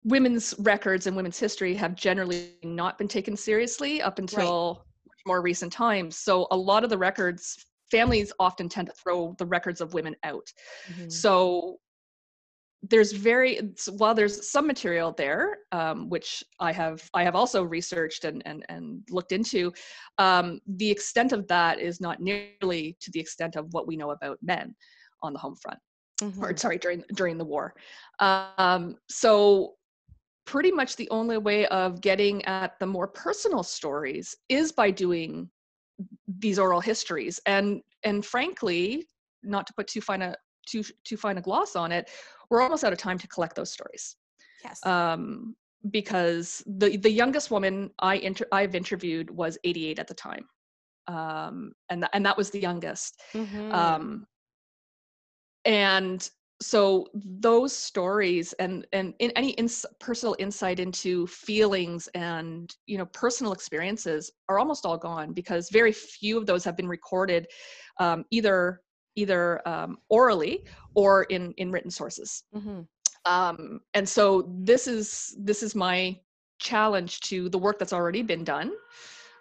women's 0.04 0.54
records 0.58 1.06
and 1.06 1.16
women's 1.16 1.38
history 1.38 1.74
have 1.74 1.94
generally 1.94 2.54
not 2.64 2.98
been 2.98 3.06
taken 3.06 3.36
seriously 3.36 4.02
up 4.02 4.18
until 4.18 4.74
right 4.74 4.86
more 5.26 5.42
recent 5.42 5.72
times. 5.72 6.16
So 6.16 6.46
a 6.50 6.56
lot 6.56 6.84
of 6.84 6.90
the 6.90 6.98
records, 6.98 7.64
families 7.90 8.32
often 8.38 8.68
tend 8.68 8.88
to 8.88 8.94
throw 8.94 9.34
the 9.38 9.46
records 9.46 9.80
of 9.80 9.94
women 9.94 10.16
out. 10.24 10.52
Mm-hmm. 10.90 11.08
So 11.08 11.78
there's 12.82 13.12
very 13.12 13.60
while 13.96 14.14
there's 14.14 14.50
some 14.50 14.66
material 14.66 15.12
there 15.16 15.58
um, 15.70 16.08
which 16.08 16.42
i 16.60 16.72
have 16.72 17.08
i 17.14 17.22
have 17.22 17.36
also 17.36 17.62
researched 17.62 18.24
and 18.24 18.42
and, 18.44 18.64
and 18.68 19.02
looked 19.10 19.32
into 19.32 19.72
um, 20.18 20.58
the 20.76 20.90
extent 20.90 21.32
of 21.32 21.46
that 21.46 21.78
is 21.78 22.00
not 22.00 22.20
nearly 22.20 22.96
to 23.00 23.10
the 23.12 23.20
extent 23.20 23.56
of 23.56 23.66
what 23.72 23.86
we 23.86 23.96
know 23.96 24.10
about 24.10 24.38
men 24.42 24.74
on 25.22 25.32
the 25.32 25.38
home 25.38 25.56
front 25.56 25.78
mm-hmm. 26.20 26.42
or 26.42 26.56
sorry 26.56 26.78
during 26.78 27.04
during 27.14 27.38
the 27.38 27.44
war 27.44 27.74
um, 28.18 28.96
so 29.08 29.74
pretty 30.44 30.72
much 30.72 30.96
the 30.96 31.08
only 31.10 31.38
way 31.38 31.66
of 31.66 32.00
getting 32.00 32.44
at 32.46 32.78
the 32.80 32.86
more 32.86 33.06
personal 33.06 33.62
stories 33.62 34.34
is 34.48 34.72
by 34.72 34.90
doing 34.90 35.48
these 36.38 36.58
oral 36.58 36.80
histories 36.80 37.38
and 37.46 37.80
and 38.02 38.26
frankly 38.26 39.06
not 39.44 39.66
to 39.66 39.72
put 39.74 39.86
too 39.86 40.00
fine 40.00 40.22
a 40.22 40.34
too 40.66 40.82
too 41.04 41.16
fine 41.16 41.38
a 41.38 41.40
gloss 41.40 41.76
on 41.76 41.92
it 41.92 42.10
we're 42.52 42.60
almost 42.60 42.84
out 42.84 42.92
of 42.92 42.98
time 42.98 43.18
to 43.18 43.26
collect 43.28 43.56
those 43.56 43.72
stories. 43.72 44.16
Yes. 44.62 44.84
Um 44.84 45.56
because 45.90 46.62
the 46.66 46.96
the 46.96 47.10
youngest 47.10 47.50
woman 47.50 47.90
i 47.98 48.14
inter- 48.14 48.46
i've 48.52 48.76
interviewed 48.76 49.28
was 49.30 49.58
88 49.64 49.98
at 49.98 50.06
the 50.06 50.14
time. 50.14 50.44
Um 51.08 51.72
and 51.90 52.02
th- 52.02 52.10
and 52.12 52.24
that 52.26 52.36
was 52.36 52.50
the 52.50 52.60
youngest. 52.60 53.20
Mm-hmm. 53.34 53.72
um 53.72 54.26
and 55.64 56.30
so 56.60 57.06
those 57.14 57.74
stories 57.74 58.52
and 58.60 58.86
and 58.92 59.14
in 59.18 59.32
any 59.32 59.50
ins- 59.62 59.86
personal 59.98 60.36
insight 60.38 60.78
into 60.78 61.26
feelings 61.26 62.08
and 62.14 62.76
you 62.86 62.96
know 62.98 63.06
personal 63.06 63.52
experiences 63.52 64.30
are 64.48 64.58
almost 64.60 64.86
all 64.86 64.96
gone 64.96 65.32
because 65.32 65.68
very 65.70 65.92
few 65.92 66.38
of 66.38 66.46
those 66.46 66.62
have 66.64 66.76
been 66.76 66.88
recorded 66.88 67.48
um, 67.98 68.24
either 68.30 68.80
either 69.16 69.66
um, 69.66 69.98
orally 70.08 70.64
or 70.94 71.24
in 71.24 71.52
in 71.58 71.70
written 71.70 71.90
sources 71.90 72.44
mm-hmm. 72.54 72.80
um, 73.24 73.80
and 73.94 74.08
so 74.08 74.48
this 74.58 74.86
is 74.86 75.36
this 75.38 75.62
is 75.62 75.74
my 75.74 76.16
challenge 76.58 77.20
to 77.20 77.48
the 77.48 77.58
work 77.58 77.78
that's 77.78 77.92
already 77.92 78.22
been 78.22 78.44
done 78.44 78.72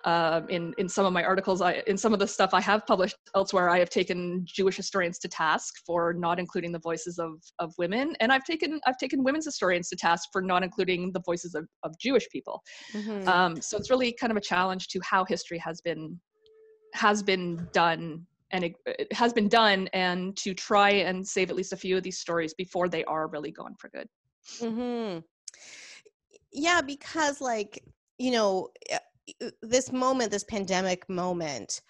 uh, 0.06 0.42
in 0.50 0.74
in 0.78 0.90
some 0.90 1.06
of 1.06 1.14
my 1.14 1.24
articles, 1.24 1.62
I, 1.62 1.84
in 1.88 1.98
some 1.98 2.14
of 2.14 2.20
the 2.20 2.28
stuff 2.28 2.54
I 2.54 2.62
have 2.62 2.86
published 2.86 3.16
elsewhere, 3.36 3.70
I 3.70 3.80
have 3.80 3.90
taken 3.90 4.44
Jewish 4.46 4.76
historians 4.76 5.20
to 5.20 5.28
task 5.28 5.76
for 5.86 6.14
not 6.14 6.40
including 6.40 6.72
the 6.72 6.80
voices 6.80 7.20
of 7.20 7.34
of 7.60 7.74
women, 7.78 8.16
and 8.20 8.32
I've 8.32 8.44
taken 8.44 8.80
I've 8.88 8.98
taken 8.98 9.24
women's 9.24 9.46
historians 9.46 9.90
to 9.90 9.96
task 9.96 10.30
for 10.32 10.42
not 10.42 10.64
including 10.64 11.12
the 11.12 11.22
voices 11.26 11.56
of, 11.56 11.68
of 11.84 11.98
Jewish 12.00 12.28
people. 12.30 12.62
Mm-hmm. 12.94 13.28
Um, 13.28 13.62
so 13.62 13.78
it's 13.78 13.90
really 13.90 14.14
kind 14.20 14.32
of 14.32 14.38
a 14.38 14.42
challenge 14.42 14.88
to 14.90 15.00
how 15.04 15.24
history 15.26 15.60
has 15.60 15.82
been 15.82 16.20
has 16.94 17.24
been 17.24 17.68
done 17.72 18.26
and 18.52 18.64
it, 18.66 18.74
it, 18.86 19.14
has 19.14 19.34
been 19.34 19.48
done 19.48 19.88
and 19.94 20.36
to 20.38 20.54
try 20.54 20.90
and 20.90 21.26
save 21.28 21.50
at 21.50 21.56
least 21.56 21.74
a 21.74 21.78
few 21.78 21.98
of 21.98 22.04
these 22.04 22.20
stories 22.20 22.54
before 22.54 22.90
they 22.90 23.04
are 23.06 23.28
really 23.28 23.52
gone 23.52 23.76
for 23.80 23.90
good 23.90 24.08
mm-hmm. 24.60 25.20
yeah 26.52 26.82
because 26.82 27.42
like 27.42 27.84
you 28.18 28.32
know 28.32 28.70
this 29.62 29.92
moment, 29.92 30.32
this 30.32 30.44
pandemic 30.44 31.08
moment, 31.10 31.82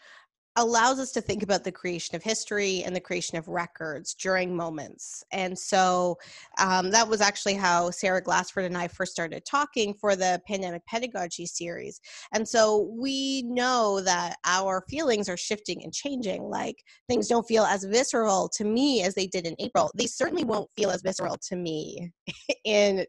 allows 0.58 1.00
us 1.00 1.12
to 1.14 1.22
think 1.22 1.44
about 1.44 1.64
the 1.64 1.72
creation 1.72 2.16
of 2.16 2.24
history 2.24 2.84
and 2.84 2.96
the 2.96 3.00
creation 3.00 3.38
of 3.38 3.48
records 3.48 4.14
during 4.14 4.56
moments. 4.56 5.24
And 5.32 5.58
so 5.58 6.18
um, 6.60 6.92
that 6.92 7.08
was 7.08 7.22
actually 7.22 7.54
how 7.54 7.90
Sarah 7.90 8.22
Glassford 8.22 8.66
and 8.66 8.78
I 8.78 8.88
first 8.88 9.14
started 9.14 9.46
talking 9.46 9.94
for 9.94 10.16
the 10.16 10.42
Pandemic 10.48 10.86
Pedagogy 10.86 11.46
series. 11.46 12.02
And 12.34 12.48
so 12.48 12.92
we 12.98 13.44
know 13.44 14.02
that 14.02 14.36
our 14.46 14.84
feelings 14.90 15.30
are 15.30 15.38
shifting 15.38 15.84
and 15.84 15.94
changing. 15.94 16.44
Like 16.44 16.76
things 17.08 17.28
don't 17.28 17.48
feel 17.48 17.64
as 17.64 17.86
visceral 17.86 18.50
to 18.58 18.66
me 18.66 19.04
as 19.04 19.16
they 19.16 19.28
did 19.28 19.46
in 19.46 19.56
April. 19.60 19.90
They 19.96 20.08
certainly 20.08 20.44
won't 20.44 20.72
feel 20.76 20.92
as 20.92 21.02
visceral 21.02 21.38
to 21.50 21.56
me 21.56 22.12
in 22.66 23.06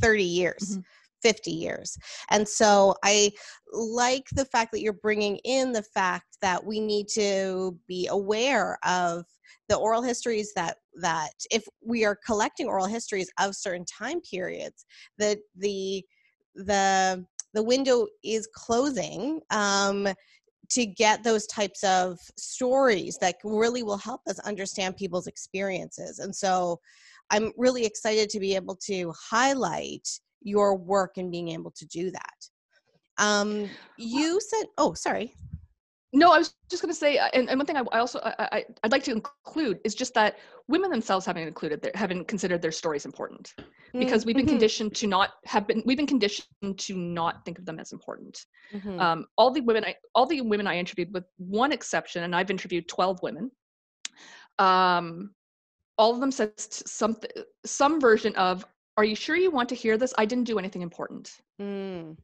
30 0.00 0.24
years. 0.24 0.62
Mm-hmm. 0.72 0.80
50 1.22 1.50
years. 1.50 1.96
And 2.30 2.48
so 2.48 2.94
I 3.04 3.32
like 3.72 4.26
the 4.32 4.44
fact 4.44 4.72
that 4.72 4.80
you're 4.80 4.92
bringing 4.92 5.36
in 5.44 5.72
the 5.72 5.82
fact 5.82 6.38
that 6.42 6.64
we 6.64 6.80
need 6.80 7.08
to 7.14 7.78
be 7.86 8.06
aware 8.08 8.78
of 8.84 9.24
the 9.68 9.76
oral 9.76 10.02
histories 10.02 10.52
that 10.54 10.78
that 11.00 11.32
if 11.50 11.64
we 11.84 12.04
are 12.04 12.18
collecting 12.26 12.66
oral 12.66 12.86
histories 12.86 13.30
of 13.38 13.54
certain 13.54 13.84
time 13.84 14.20
periods 14.20 14.84
that 15.18 15.38
the 15.56 16.04
the 16.54 17.24
the 17.54 17.62
window 17.62 18.06
is 18.22 18.48
closing 18.54 19.40
um, 19.50 20.08
to 20.70 20.86
get 20.86 21.24
those 21.24 21.46
types 21.48 21.82
of 21.82 22.18
stories 22.36 23.18
that 23.20 23.36
really 23.42 23.82
will 23.82 23.96
help 23.96 24.20
us 24.28 24.38
understand 24.40 24.96
people's 24.96 25.26
experiences 25.26 26.18
and 26.18 26.34
so 26.34 26.80
i'm 27.30 27.52
really 27.56 27.84
excited 27.84 28.28
to 28.28 28.40
be 28.40 28.54
able 28.54 28.76
to 28.76 29.12
highlight 29.30 30.08
your 30.42 30.76
work 30.76 31.12
and 31.16 31.30
being 31.30 31.48
able 31.48 31.70
to 31.72 31.86
do 31.86 32.10
that. 32.10 32.48
Um, 33.18 33.68
you 33.98 34.40
said, 34.40 34.66
oh, 34.78 34.94
sorry. 34.94 35.34
No, 36.12 36.32
I 36.32 36.38
was 36.38 36.54
just 36.68 36.82
going 36.82 36.92
to 36.92 36.98
say, 36.98 37.18
uh, 37.18 37.28
and, 37.34 37.48
and, 37.48 37.58
one 37.58 37.66
thing 37.66 37.76
I, 37.76 37.84
I 37.92 38.00
also 38.00 38.18
I, 38.24 38.64
would 38.82 38.90
like 38.90 39.04
to 39.04 39.12
include 39.12 39.78
is 39.84 39.94
just 39.94 40.12
that 40.14 40.38
women 40.66 40.90
themselves 40.90 41.24
haven't 41.24 41.46
included 41.46 41.82
their, 41.82 41.92
haven't 41.94 42.26
considered 42.26 42.60
their 42.60 42.72
stories 42.72 43.04
important 43.04 43.54
because 43.92 44.24
we've 44.26 44.34
been 44.34 44.44
mm-hmm. 44.44 44.54
conditioned 44.54 44.94
to 44.96 45.06
not 45.06 45.30
have 45.44 45.68
been 45.68 45.82
we've 45.86 45.96
been 45.96 46.06
conditioned 46.06 46.78
to 46.78 46.96
not 46.96 47.44
think 47.44 47.58
of 47.58 47.66
them 47.66 47.78
as 47.78 47.92
important. 47.92 48.44
Mm-hmm. 48.72 48.98
Um, 49.00 49.26
all 49.36 49.52
the 49.52 49.60
women 49.60 49.84
I 49.84 49.94
all 50.14 50.26
the 50.26 50.40
women 50.40 50.66
I 50.66 50.78
interviewed, 50.78 51.12
with 51.12 51.24
one 51.38 51.70
exception, 51.70 52.24
and 52.24 52.34
I've 52.34 52.50
interviewed 52.50 52.88
twelve 52.88 53.20
women. 53.22 53.50
Um, 54.58 55.30
all 55.96 56.12
of 56.12 56.20
them 56.20 56.32
said 56.32 56.52
something 56.58 57.30
some 57.64 58.00
version 58.00 58.34
of 58.36 58.64
are 59.00 59.04
you 59.04 59.16
sure 59.16 59.34
you 59.34 59.50
want 59.50 59.66
to 59.70 59.74
hear 59.74 59.96
this? 59.96 60.12
I 60.18 60.26
didn't 60.26 60.44
do 60.44 60.58
anything 60.58 60.82
important. 60.82 61.40
Mm. 61.58 62.18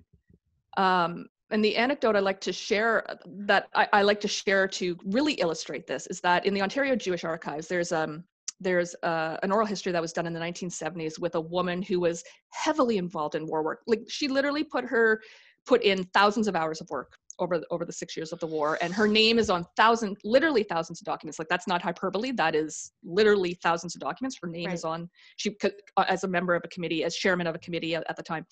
Um, 0.77 1.27
and 1.51 1.65
the 1.65 1.75
anecdote 1.75 2.17
I 2.17 2.19
like 2.19 2.39
to 2.43 2.53
share 2.53 3.03
that 3.25 3.69
I, 3.75 3.89
I, 3.95 4.03
like 4.03 4.21
to 4.21 4.29
share 4.29 4.69
to 4.69 4.95
really 5.07 5.33
illustrate 5.35 5.87
this 5.87 6.07
is 6.09 6.21
that 6.21 6.45
in 6.45 6.53
the 6.53 6.61
Ontario 6.61 6.95
Jewish 6.95 7.25
Archives, 7.25 7.67
there's 7.67 7.93
um 7.93 8.25
there's 8.61 8.95
uh, 9.03 9.39
an 9.43 9.53
oral 9.53 9.67
history 9.67 9.91
that 9.93 10.03
was 10.03 10.13
done 10.13 10.27
in 10.27 10.35
the 10.35 10.41
1970s 10.41 11.19
with 11.19 11.35
a 11.35 11.41
woman 11.41 11.81
who 11.81 11.99
was 11.99 12.23
heavily 12.51 12.99
involved 12.99 13.37
in 13.37 13.47
war 13.47 13.63
work. 13.63 13.81
Like 13.87 14.03
she 14.09 14.29
literally 14.29 14.65
put 14.65 14.85
her 14.85 15.23
put 15.67 15.83
in 15.83 16.05
thousands 16.13 16.47
of 16.47 16.57
hours 16.57 16.83
of 16.83 16.91
work 16.91 17.17
over 17.39 17.59
the, 17.59 17.67
over 17.71 17.85
the 17.85 17.93
six 17.93 18.17
years 18.17 18.33
of 18.33 18.41
the 18.41 18.47
war 18.47 18.79
and 18.81 18.95
her 18.95 19.07
name 19.07 19.39
is 19.39 19.51
on 19.51 19.67
thousands 19.77 20.17
literally 20.25 20.63
thousands 20.63 21.01
of 21.01 21.05
documents. 21.05 21.39
Like 21.39 21.49
that's 21.49 21.67
not 21.67 21.83
hyperbole. 21.83 22.33
That 22.33 22.55
is 22.55 22.93
literally 23.05 23.55
thousands 23.63 23.95
of 23.95 24.01
documents. 24.01 24.39
Her 24.41 24.49
name 24.49 24.67
right. 24.67 24.75
is 24.75 24.85
on 24.85 25.09
she 25.37 25.57
uh, 25.65 26.05
as 26.09 26.25
a 26.25 26.29
member 26.29 26.55
of 26.55 26.63
a 26.65 26.69
committee 26.69 27.05
as 27.05 27.17
chairman 27.17 27.47
of 27.47 27.55
a 27.55 27.59
committee 27.59 27.95
at, 27.95 28.05
at 28.09 28.17
the 28.17 28.23
time. 28.23 28.47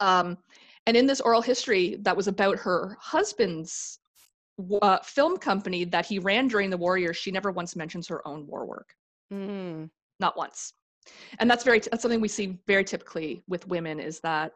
Um, 0.00 0.38
and 0.86 0.96
in 0.96 1.06
this 1.06 1.20
oral 1.20 1.42
history 1.42 1.98
that 2.02 2.16
was 2.16 2.28
about 2.28 2.58
her 2.58 2.96
husband's 3.00 3.98
uh, 4.82 4.98
film 5.02 5.36
company 5.36 5.84
that 5.84 6.06
he 6.06 6.18
ran 6.18 6.46
during 6.48 6.70
the 6.70 6.76
war 6.76 6.96
years 6.98 7.16
she 7.16 7.30
never 7.30 7.50
once 7.50 7.74
mentions 7.74 8.06
her 8.08 8.26
own 8.26 8.46
war 8.46 8.66
work. 8.66 8.88
Mm. 9.32 9.90
not 10.20 10.36
once. 10.36 10.74
And 11.38 11.50
that's 11.50 11.64
very 11.64 11.80
that's 11.80 12.02
something 12.02 12.20
we 12.20 12.28
see 12.28 12.58
very 12.66 12.84
typically 12.84 13.42
with 13.48 13.66
women 13.68 14.00
is 14.00 14.20
that 14.20 14.52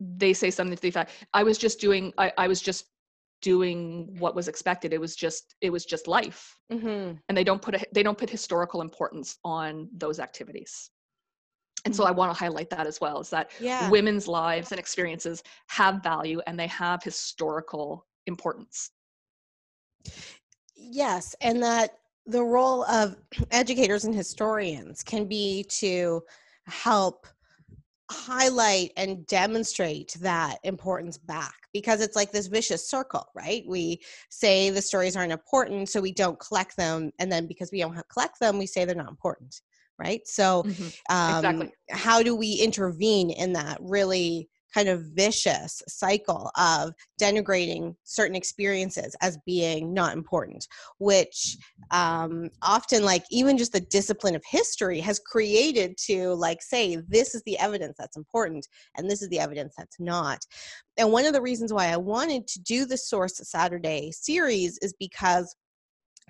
they 0.00 0.32
say 0.32 0.50
something 0.50 0.74
to 0.74 0.82
the 0.82 0.88
effect 0.88 1.12
i 1.34 1.42
was 1.42 1.58
just 1.58 1.80
doing 1.80 2.12
i, 2.18 2.32
I 2.38 2.48
was 2.48 2.60
just 2.60 2.86
doing 3.42 4.16
what 4.18 4.34
was 4.34 4.48
expected 4.48 4.92
it 4.92 5.00
was 5.00 5.16
just 5.16 5.54
it 5.60 5.70
was 5.70 5.84
just 5.84 6.08
life 6.08 6.58
mm-hmm. 6.72 7.14
and 7.28 7.38
they 7.38 7.44
don't 7.44 7.62
put 7.62 7.74
a, 7.74 7.86
they 7.92 8.02
don't 8.02 8.18
put 8.18 8.28
historical 8.28 8.80
importance 8.80 9.38
on 9.44 9.88
those 9.96 10.20
activities 10.20 10.90
and 11.84 11.94
so 11.94 12.04
i 12.04 12.08
mm-hmm. 12.08 12.18
want 12.18 12.32
to 12.32 12.38
highlight 12.38 12.68
that 12.70 12.86
as 12.86 13.00
well 13.00 13.20
is 13.20 13.30
that 13.30 13.50
yeah. 13.60 13.88
women's 13.88 14.28
lives 14.28 14.72
and 14.72 14.78
experiences 14.78 15.42
have 15.68 16.02
value 16.02 16.40
and 16.46 16.58
they 16.58 16.66
have 16.66 17.02
historical 17.02 18.06
importance 18.26 18.90
yes 20.74 21.34
and 21.40 21.62
that 21.62 21.92
the 22.26 22.42
role 22.42 22.84
of 22.84 23.16
educators 23.50 24.04
and 24.04 24.14
historians 24.14 25.02
can 25.02 25.24
be 25.24 25.64
to 25.64 26.22
help 26.66 27.26
highlight 28.10 28.92
and 28.96 29.26
demonstrate 29.26 30.12
that 30.20 30.58
importance 30.64 31.16
back 31.16 31.54
because 31.72 32.00
it's 32.00 32.16
like 32.16 32.32
this 32.32 32.48
vicious 32.48 32.88
circle, 32.88 33.26
right? 33.34 33.62
We 33.68 34.00
say 34.28 34.70
the 34.70 34.82
stories 34.82 35.16
aren't 35.16 35.32
important, 35.32 35.88
so 35.88 36.00
we 36.00 36.12
don't 36.12 36.38
collect 36.38 36.76
them. 36.76 37.12
And 37.18 37.30
then 37.30 37.46
because 37.46 37.70
we 37.72 37.80
don't 37.80 37.96
collect 38.12 38.40
them, 38.40 38.58
we 38.58 38.66
say 38.66 38.84
they're 38.84 38.96
not 38.96 39.08
important, 39.08 39.60
right? 39.98 40.26
So, 40.26 40.64
mm-hmm. 40.64 41.16
um, 41.16 41.44
exactly. 41.44 41.72
how 41.90 42.22
do 42.22 42.34
we 42.34 42.54
intervene 42.54 43.30
in 43.30 43.52
that 43.52 43.78
really 43.80 44.48
kind 44.72 44.88
of 44.88 45.02
vicious 45.14 45.82
cycle 45.88 46.50
of 46.56 46.92
denigrating 47.20 47.94
certain 48.04 48.36
experiences 48.36 49.16
as 49.20 49.38
being 49.46 49.92
not 49.92 50.12
important 50.16 50.66
which 50.98 51.56
um, 51.90 52.50
often 52.62 53.04
like 53.04 53.24
even 53.30 53.58
just 53.58 53.72
the 53.72 53.80
discipline 53.80 54.34
of 54.34 54.42
history 54.48 55.00
has 55.00 55.18
created 55.18 55.96
to 55.96 56.34
like 56.34 56.62
say 56.62 56.96
this 57.08 57.34
is 57.34 57.42
the 57.44 57.58
evidence 57.58 57.96
that's 57.98 58.16
important 58.16 58.66
and 58.96 59.10
this 59.10 59.22
is 59.22 59.28
the 59.28 59.38
evidence 59.38 59.74
that's 59.76 59.98
not. 59.98 60.38
And 60.96 61.12
one 61.12 61.26
of 61.26 61.32
the 61.32 61.42
reasons 61.42 61.72
why 61.72 61.86
i 61.86 61.96
wanted 61.96 62.46
to 62.48 62.60
do 62.60 62.84
the 62.84 62.96
source 62.96 63.40
saturday 63.42 64.12
series 64.12 64.78
is 64.82 64.94
because 64.98 65.54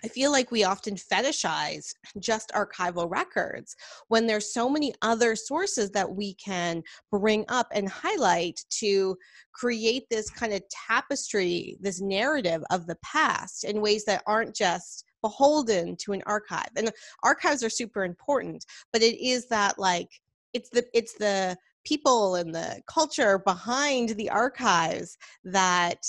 I 0.03 0.09
feel 0.09 0.31
like 0.31 0.51
we 0.51 0.65
often 0.65 0.95
fetishize 0.95 1.93
just 2.19 2.51
archival 2.55 3.11
records 3.11 3.77
when 4.09 4.27
there's 4.27 4.53
so 4.53 4.69
many 4.69 4.95
other 5.03 5.37
sources 5.37 5.91
that 5.91 6.11
we 6.11 6.35
can 6.35 6.83
bring 7.11 7.45
up 7.49 7.69
and 7.73 7.89
highlight 7.89 8.65
to 8.79 9.17
create 9.53 10.05
this 10.11 10.31
kind 10.31 10.53
of 10.53 10.63
tapestry, 10.89 11.77
this 11.81 12.01
narrative 12.01 12.63
of 12.71 12.87
the 12.87 12.97
past 13.05 13.65
in 13.65 13.81
ways 13.81 14.05
that 14.07 14.23
aren't 14.27 14.55
just 14.55 15.05
beholden 15.23 15.97
to 15.97 16.13
an 16.13 16.23
archive. 16.27 16.71
And 16.77 16.91
archives 17.23 17.63
are 17.63 17.71
super 17.71 18.05
important, 18.05 18.65
but 18.93 19.03
it 19.03 19.23
is 19.23 19.49
that 19.49 19.79
like 19.79 20.09
it's 20.53 20.71
the 20.71 20.85
it's 20.95 21.15
the 21.15 21.57
people 21.85 22.35
and 22.35 22.55
the 22.55 22.81
culture 22.87 23.39
behind 23.39 24.11
the 24.11 24.31
archives 24.31 25.17
that 25.45 26.05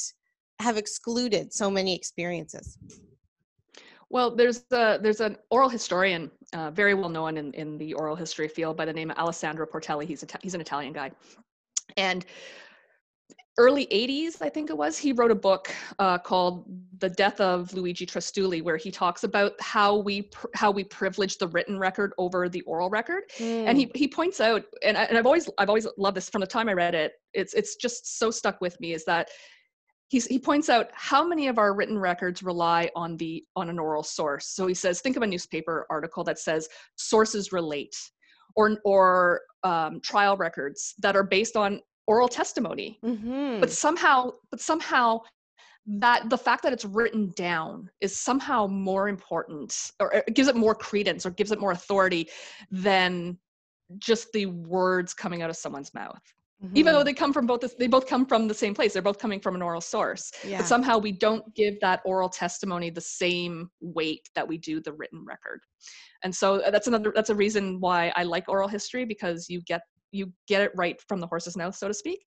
have 0.59 0.77
excluded 0.77 1.53
so 1.53 1.69
many 1.69 1.95
experiences. 1.95 2.77
Well, 4.11 4.35
there's 4.35 4.63
a, 4.71 4.99
there's 5.01 5.21
an 5.21 5.37
oral 5.49 5.69
historian, 5.69 6.29
uh, 6.53 6.69
very 6.71 6.93
well 6.93 7.09
known 7.09 7.37
in, 7.37 7.53
in 7.53 7.77
the 7.77 7.93
oral 7.93 8.15
history 8.15 8.49
field 8.49 8.75
by 8.75 8.85
the 8.85 8.93
name 8.93 9.09
of 9.09 9.17
Alessandro 9.17 9.65
Portelli. 9.65 10.05
He's 10.05 10.21
a, 10.23 10.27
he's 10.41 10.53
an 10.53 10.59
Italian 10.59 10.91
guy, 10.91 11.11
and 11.95 12.25
early 13.57 13.85
80s, 13.87 14.41
I 14.41 14.49
think 14.49 14.69
it 14.69 14.77
was, 14.77 14.97
he 14.97 15.11
wrote 15.11 15.31
a 15.31 15.35
book 15.35 15.73
uh, 15.99 16.17
called 16.17 16.65
"The 16.99 17.09
Death 17.09 17.39
of 17.39 17.73
Luigi 17.73 18.05
Trastulli," 18.05 18.61
where 18.61 18.75
he 18.75 18.91
talks 18.91 19.23
about 19.23 19.53
how 19.61 19.97
we 19.97 20.23
pr- 20.23 20.47
how 20.55 20.71
we 20.71 20.83
privilege 20.83 21.37
the 21.37 21.47
written 21.47 21.79
record 21.79 22.13
over 22.17 22.49
the 22.49 22.61
oral 22.61 22.89
record, 22.89 23.23
mm. 23.37 23.65
and 23.65 23.77
he 23.77 23.89
he 23.95 24.07
points 24.07 24.41
out, 24.41 24.63
and, 24.83 24.97
I, 24.97 25.03
and 25.03 25.17
I've 25.17 25.25
always 25.25 25.49
I've 25.57 25.69
always 25.69 25.87
loved 25.97 26.17
this 26.17 26.29
from 26.29 26.41
the 26.41 26.47
time 26.47 26.67
I 26.67 26.73
read 26.73 26.95
it. 26.95 27.13
It's 27.33 27.53
it's 27.53 27.75
just 27.75 28.19
so 28.19 28.29
stuck 28.29 28.59
with 28.59 28.79
me 28.81 28.93
is 28.93 29.05
that 29.05 29.29
He's, 30.11 30.25
he 30.25 30.39
points 30.39 30.67
out 30.67 30.89
how 30.91 31.25
many 31.25 31.47
of 31.47 31.57
our 31.57 31.73
written 31.73 31.97
records 31.97 32.43
rely 32.43 32.89
on 32.97 33.15
the 33.15 33.45
on 33.55 33.69
an 33.69 33.79
oral 33.79 34.03
source. 34.03 34.47
So 34.47 34.67
he 34.67 34.73
says, 34.73 34.99
think 34.99 35.15
of 35.15 35.23
a 35.23 35.27
newspaper 35.27 35.87
article 35.89 36.25
that 36.25 36.37
says 36.37 36.67
sources 36.97 37.53
relate, 37.53 37.95
or 38.57 38.77
or 38.83 39.39
um, 39.63 40.01
trial 40.01 40.35
records 40.35 40.95
that 40.99 41.15
are 41.15 41.23
based 41.23 41.55
on 41.55 41.79
oral 42.07 42.27
testimony. 42.27 42.99
Mm-hmm. 43.05 43.61
But 43.61 43.71
somehow, 43.71 44.33
but 44.49 44.59
somehow 44.59 45.21
that 45.87 46.29
the 46.29 46.37
fact 46.37 46.63
that 46.63 46.73
it's 46.73 46.83
written 46.83 47.31
down 47.37 47.89
is 48.01 48.19
somehow 48.19 48.67
more 48.67 49.07
important 49.07 49.91
or 50.01 50.11
it 50.13 50.33
gives 50.33 50.49
it 50.49 50.57
more 50.57 50.75
credence 50.75 51.25
or 51.25 51.29
gives 51.29 51.53
it 51.53 51.59
more 51.61 51.71
authority 51.71 52.27
than 52.69 53.37
just 53.97 54.29
the 54.33 54.47
words 54.47 55.13
coming 55.13 55.41
out 55.41 55.49
of 55.49 55.55
someone's 55.55 55.93
mouth 55.93 56.21
Mm-hmm. 56.63 56.77
even 56.77 56.93
though 56.93 56.99
mm-hmm. 56.99 57.05
they 57.05 57.13
come 57.13 57.33
from 57.33 57.47
both 57.47 57.77
they 57.79 57.87
both 57.87 58.05
come 58.05 58.23
from 58.23 58.47
the 58.47 58.53
same 58.53 58.75
place 58.75 58.93
they're 58.93 59.01
both 59.01 59.17
coming 59.17 59.39
from 59.39 59.55
an 59.55 59.63
oral 59.63 59.81
source 59.81 60.31
yeah. 60.45 60.57
but 60.57 60.67
somehow 60.67 60.99
we 60.99 61.11
don't 61.11 61.43
give 61.55 61.79
that 61.79 62.01
oral 62.05 62.29
testimony 62.29 62.91
the 62.91 63.01
same 63.01 63.67
weight 63.79 64.29
that 64.35 64.47
we 64.47 64.59
do 64.59 64.79
the 64.79 64.93
written 64.93 65.25
record 65.25 65.61
and 66.23 66.35
so 66.35 66.61
uh, 66.61 66.69
that's 66.69 66.85
another 66.85 67.11
that's 67.15 67.31
a 67.31 67.35
reason 67.35 67.79
why 67.79 68.13
i 68.15 68.21
like 68.21 68.47
oral 68.47 68.67
history 68.67 69.05
because 69.05 69.47
you 69.49 69.59
get 69.61 69.81
you 70.11 70.31
get 70.47 70.61
it 70.61 70.71
right 70.75 71.01
from 71.07 71.19
the 71.19 71.25
horse's 71.25 71.57
mouth 71.57 71.75
so 71.75 71.87
to 71.87 71.95
speak 71.95 72.23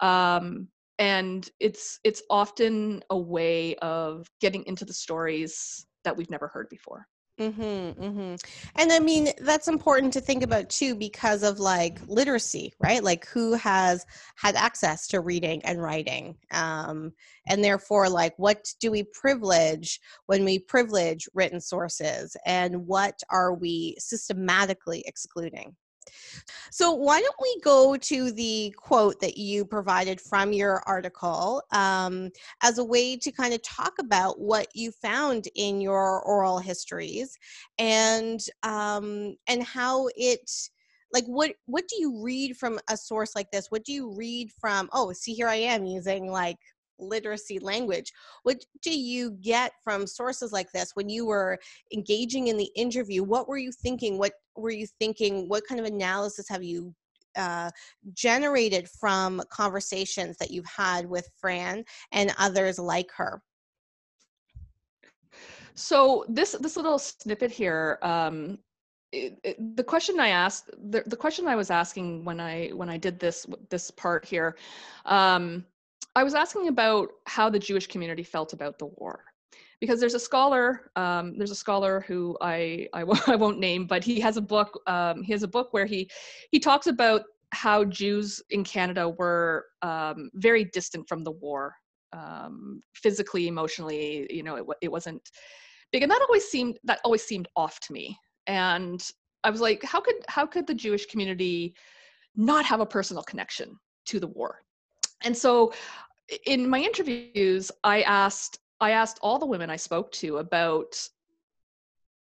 um, 0.00 0.66
and 0.98 1.50
it's 1.60 1.98
it's 2.04 2.22
often 2.30 3.02
a 3.10 3.18
way 3.18 3.74
of 3.76 4.26
getting 4.40 4.64
into 4.66 4.86
the 4.86 4.94
stories 4.94 5.84
that 6.04 6.16
we've 6.16 6.30
never 6.30 6.48
heard 6.48 6.68
before 6.70 7.06
Mm-hmm, 7.40 8.00
mm-hmm. 8.00 8.34
And 8.76 8.92
I 8.92 9.00
mean, 9.00 9.30
that's 9.40 9.66
important 9.66 10.12
to 10.12 10.20
think 10.20 10.44
about 10.44 10.70
too 10.70 10.94
because 10.94 11.42
of 11.42 11.58
like 11.58 11.98
literacy, 12.06 12.72
right? 12.78 13.02
Like 13.02 13.26
who 13.26 13.54
has 13.54 14.06
had 14.36 14.54
access 14.54 15.08
to 15.08 15.20
reading 15.20 15.60
and 15.64 15.82
writing. 15.82 16.36
Um, 16.52 17.12
and 17.48 17.64
therefore, 17.64 18.08
like, 18.08 18.34
what 18.36 18.64
do 18.80 18.92
we 18.92 19.02
privilege 19.02 20.00
when 20.26 20.44
we 20.44 20.60
privilege 20.60 21.28
written 21.34 21.60
sources? 21.60 22.36
And 22.46 22.86
what 22.86 23.18
are 23.30 23.52
we 23.52 23.96
systematically 23.98 25.02
excluding? 25.04 25.74
So, 26.70 26.92
why 26.92 27.20
don't 27.20 27.34
we 27.40 27.60
go 27.62 27.96
to 27.96 28.32
the 28.32 28.74
quote 28.76 29.20
that 29.20 29.38
you 29.38 29.64
provided 29.64 30.20
from 30.20 30.52
your 30.52 30.82
article 30.86 31.62
um, 31.72 32.30
as 32.62 32.78
a 32.78 32.84
way 32.84 33.16
to 33.16 33.32
kind 33.32 33.54
of 33.54 33.62
talk 33.62 33.94
about 33.98 34.40
what 34.40 34.68
you 34.74 34.90
found 34.90 35.48
in 35.54 35.80
your 35.80 36.22
oral 36.22 36.58
histories 36.58 37.38
and 37.78 38.40
um, 38.62 39.36
and 39.46 39.62
how 39.62 40.08
it 40.16 40.50
like 41.12 41.24
what 41.26 41.54
what 41.66 41.86
do 41.88 41.96
you 41.98 42.22
read 42.22 42.56
from 42.56 42.78
a 42.90 42.96
source 42.96 43.34
like 43.36 43.50
this? 43.50 43.70
What 43.70 43.84
do 43.84 43.92
you 43.92 44.12
read 44.14 44.50
from 44.52 44.88
oh 44.92 45.12
see 45.12 45.32
here 45.32 45.48
i 45.48 45.54
am 45.54 45.86
using 45.86 46.30
like 46.30 46.58
literacy 46.98 47.58
language. 47.58 48.12
What 48.42 48.64
do 48.82 48.96
you 48.96 49.32
get 49.40 49.72
from 49.82 50.06
sources 50.06 50.52
like 50.52 50.70
this 50.72 50.92
when 50.94 51.08
you 51.08 51.26
were 51.26 51.58
engaging 51.92 52.48
in 52.48 52.56
the 52.56 52.70
interview? 52.76 53.22
What 53.22 53.48
were 53.48 53.58
you 53.58 53.72
thinking? 53.72 54.18
What 54.18 54.32
were 54.56 54.70
you 54.70 54.86
thinking? 54.98 55.48
What 55.48 55.66
kind 55.68 55.80
of 55.80 55.86
analysis 55.86 56.48
have 56.48 56.62
you 56.62 56.94
uh, 57.36 57.70
generated 58.12 58.88
from 58.88 59.42
conversations 59.50 60.36
that 60.38 60.50
you've 60.50 60.66
had 60.66 61.08
with 61.08 61.28
Fran 61.40 61.84
and 62.12 62.32
others 62.38 62.78
like 62.78 63.10
her? 63.16 63.42
So 65.74 66.24
this 66.28 66.52
this 66.60 66.76
little 66.76 66.98
snippet 66.98 67.50
here, 67.50 67.98
um, 68.02 68.58
it, 69.10 69.38
it, 69.42 69.76
the 69.76 69.82
question 69.82 70.20
I 70.20 70.28
asked, 70.28 70.70
the, 70.90 71.02
the 71.06 71.16
question 71.16 71.48
I 71.48 71.56
was 71.56 71.70
asking 71.70 72.24
when 72.24 72.40
I 72.40 72.68
when 72.68 72.88
I 72.88 72.96
did 72.96 73.18
this 73.18 73.46
this 73.70 73.90
part 73.90 74.24
here, 74.24 74.56
um, 75.04 75.64
I 76.16 76.22
was 76.22 76.34
asking 76.34 76.68
about 76.68 77.08
how 77.26 77.50
the 77.50 77.58
Jewish 77.58 77.86
community 77.86 78.22
felt 78.22 78.52
about 78.52 78.78
the 78.78 78.86
war. 78.86 79.24
Because 79.80 80.00
there's 80.00 80.14
a 80.14 80.20
scholar, 80.20 80.90
um, 80.96 81.36
there's 81.36 81.50
a 81.50 81.56
scholar 81.56 82.04
who 82.06 82.36
I, 82.40 82.88
I, 82.94 83.02
I, 83.26 83.36
won't 83.36 83.58
name, 83.58 83.86
but 83.86 84.04
he 84.04 84.20
has 84.20 84.36
a 84.36 84.40
book. 84.40 84.80
Um, 84.86 85.22
he 85.22 85.32
has 85.32 85.42
a 85.42 85.48
book 85.48 85.72
where 85.72 85.86
he 85.86 86.08
he 86.52 86.58
talks 86.58 86.86
about 86.86 87.22
how 87.52 87.84
Jews 87.84 88.42
in 88.50 88.64
Canada 88.64 89.08
were 89.08 89.66
um, 89.82 90.30
very 90.34 90.64
distant 90.64 91.08
from 91.08 91.22
the 91.22 91.32
war, 91.32 91.74
um, 92.12 92.80
physically, 92.94 93.46
emotionally. 93.46 94.26
You 94.30 94.42
know, 94.42 94.56
it, 94.56 94.64
it 94.80 94.90
wasn't 94.90 95.28
big, 95.92 96.02
and 96.02 96.10
that 96.10 96.22
always 96.22 96.44
seemed 96.44 96.78
that 96.84 97.00
always 97.04 97.22
seemed 97.22 97.48
off 97.56 97.78
to 97.80 97.92
me. 97.92 98.16
And 98.46 99.04
I 99.42 99.50
was 99.50 99.60
like, 99.60 99.82
how 99.82 100.00
could 100.00 100.16
how 100.28 100.46
could 100.46 100.66
the 100.66 100.74
Jewish 100.74 101.06
community 101.06 101.74
not 102.36 102.64
have 102.64 102.80
a 102.80 102.86
personal 102.86 103.22
connection 103.24 103.76
to 104.06 104.18
the 104.18 104.28
war? 104.28 104.63
And 105.22 105.36
so 105.36 105.72
in 106.46 106.68
my 106.68 106.80
interviews, 106.80 107.70
I 107.82 108.02
asked 108.02 108.58
I 108.80 108.90
asked 108.90 109.18
all 109.22 109.38
the 109.38 109.46
women 109.46 109.70
I 109.70 109.76
spoke 109.76 110.10
to 110.12 110.38
about 110.38 110.96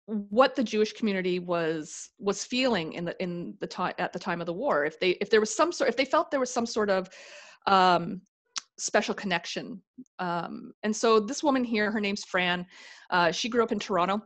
what 0.06 0.54
the 0.54 0.64
Jewish 0.64 0.92
community 0.92 1.38
was 1.38 2.10
was 2.18 2.44
feeling 2.44 2.92
in 2.92 3.04
the 3.04 3.20
in 3.22 3.54
the 3.60 3.66
time 3.66 3.94
at 3.98 4.12
the 4.12 4.18
time 4.18 4.40
of 4.40 4.46
the 4.46 4.52
war. 4.52 4.84
If 4.84 4.98
they 5.00 5.10
if 5.20 5.30
there 5.30 5.40
was 5.40 5.54
some 5.54 5.72
sort 5.72 5.88
if 5.88 5.96
they 5.96 6.04
felt 6.04 6.30
there 6.30 6.40
was 6.40 6.52
some 6.52 6.66
sort 6.66 6.90
of 6.90 7.08
um, 7.66 8.20
special 8.78 9.14
connection. 9.14 9.80
Um, 10.18 10.72
and 10.82 10.94
so 10.94 11.20
this 11.20 11.42
woman 11.42 11.64
here, 11.64 11.90
her 11.90 12.00
name's 12.00 12.24
Fran. 12.24 12.66
Uh, 13.10 13.30
she 13.30 13.48
grew 13.48 13.62
up 13.62 13.72
in 13.72 13.78
Toronto. 13.78 14.22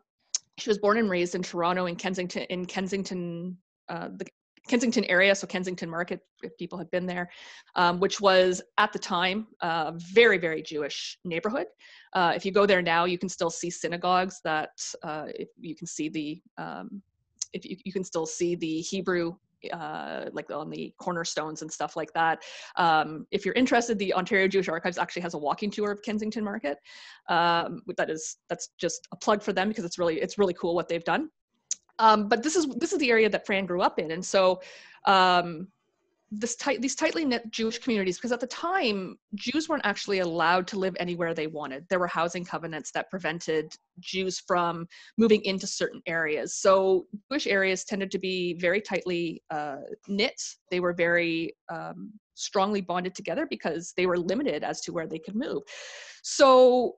She 0.59 0.71
was 0.71 0.79
born 0.79 0.97
and 0.97 1.11
raised 1.11 1.35
in 1.35 1.43
Toronto 1.43 1.87
in 1.87 1.97
Kensington 1.97 2.45
in 2.45 2.65
Kensington, 2.65 3.59
uh, 3.89 4.09
the 4.17 4.27
Kensington 4.69 5.05
area, 5.05 5.35
so 5.35 5.47
Kensington 5.47 5.89
Market, 5.89 6.21
if 6.43 6.57
people 6.59 6.79
have 6.79 6.91
been 6.91 7.07
there, 7.07 7.31
um, 7.75 8.01
which 8.01 8.21
was 8.21 8.63
at 8.79 8.93
the 8.93 8.99
time 8.99 9.47
a 9.61 9.93
very, 9.97 10.39
very 10.39 10.63
Jewish 10.63 11.19
neighborhood. 11.25 11.67
Uh, 12.13 12.33
if 12.35 12.45
you 12.45 12.53
go 12.53 12.67
there 12.67 12.83
now, 12.83 13.05
you 13.05 13.19
can 13.19 13.29
still 13.29 13.51
see 13.51 13.71
synagogues 13.71 14.41
that 14.45 14.71
uh, 15.03 15.27
you 15.61 15.75
can 15.75 15.87
see 15.87 16.09
the, 16.09 16.41
um, 16.59 17.03
if 17.53 17.65
you, 17.65 17.77
you 17.85 17.93
can 17.93 18.05
still 18.05 18.27
see 18.27 18.55
the 18.55 18.81
Hebrew 18.81 19.35
uh, 19.73 20.27
like 20.33 20.51
on 20.51 20.71
the 20.71 20.93
cornerstones 20.99 21.63
and 21.63 21.71
stuff 21.71 21.97
like 21.97 22.13
that. 22.13 22.43
Um, 22.77 23.27
if 23.31 23.45
you're 23.45 23.55
interested, 23.55 23.99
the 23.99 24.15
Ontario 24.15 24.49
Jewish 24.49 24.69
Archives 24.69 24.99
actually 24.99 25.23
has 25.23 25.35
a 25.35 25.39
walking 25.39 25.71
tour 25.71 25.91
of 25.91 26.03
Kensington 26.03 26.45
Market. 26.45 26.79
Um, 27.29 27.83
that 27.97 28.11
is 28.11 28.37
that's 28.49 28.69
just 28.79 29.09
a 29.13 29.17
plug 29.17 29.43
for 29.43 29.53
them 29.53 29.69
because 29.69 29.85
it's 29.85 29.99
really 29.99 30.21
it's 30.21 30.39
really 30.39 30.55
cool 30.55 30.75
what 30.75 30.89
they've 30.89 31.05
done. 31.05 31.31
Um, 31.99 32.29
but 32.29 32.43
this 32.43 32.57
is 32.57 32.67
this 32.67 32.93
is 32.93 32.99
the 32.99 33.11
area 33.11 33.29
that 33.29 33.47
Fran 33.47 33.67
grew 33.67 33.83
up 33.83 33.99
in, 33.99 34.11
and 34.11 34.25
so 34.25 34.61
um, 35.07 35.69
tight 36.59 36.83
these 36.83 36.95
tightly 36.95 37.25
knit 37.25 37.51
Jewish 37.51 37.79
communities, 37.79 38.19
because 38.19 38.33
at 38.33 38.41
the 38.41 38.47
time 38.49 39.17
Jews 39.35 39.69
weren't 39.69 39.87
actually 39.87 40.19
allowed 40.19 40.67
to 40.69 40.79
live 40.79 40.97
anywhere 40.99 41.35
they 41.35 41.47
wanted. 41.47 41.87
There 41.89 41.99
were 41.99 42.07
housing 42.09 42.45
covenants 42.45 42.91
that 42.93 43.11
prevented 43.11 43.73
Jews 44.01 44.41
from 44.41 44.87
moving 45.17 45.43
into 45.45 45.67
certain 45.67 46.03
areas. 46.07 46.55
So 46.55 47.07
Jewish 47.31 47.47
areas 47.47 47.85
tended 47.85 48.11
to 48.11 48.19
be 48.19 48.55
very 48.55 48.81
tightly 48.81 49.43
uh, 49.51 49.77
knit. 50.09 50.41
They 50.71 50.81
were 50.81 50.93
very 50.93 51.55
um, 51.73 52.13
strongly 52.35 52.81
bonded 52.81 53.15
together 53.15 53.47
because 53.49 53.95
they 53.97 54.07
were 54.07 54.19
limited 54.19 54.65
as 54.65 54.81
to 54.83 54.93
where 54.93 55.07
they 55.07 55.19
could 55.19 55.37
move. 55.37 55.63
So 56.23 56.97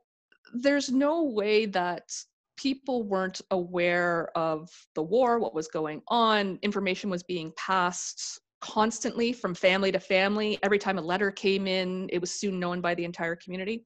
there's 0.55 0.91
no 0.91 1.25
way 1.25 1.67
that 1.67 2.11
people 2.59 3.05
weren't 3.05 3.41
aware 3.53 4.31
of 4.37 4.69
the 4.95 5.03
war, 5.03 5.39
what 5.39 5.55
was 5.55 5.69
going 5.69 6.03
on. 6.09 6.59
Information 6.63 7.09
was 7.09 7.23
being 7.23 7.53
passed 7.57 8.41
constantly 8.61 9.33
from 9.33 9.55
family 9.55 9.93
to 9.93 10.01
family. 10.01 10.59
Every 10.63 10.79
time 10.79 10.99
a 10.99 11.03
letter 11.03 11.31
came 11.31 11.67
in, 11.67 12.09
it 12.13 12.21
was 12.21 12.33
soon 12.33 12.59
known 12.59 12.81
by 12.81 12.95
the 12.95 13.05
entire 13.05 13.37
community. 13.37 13.85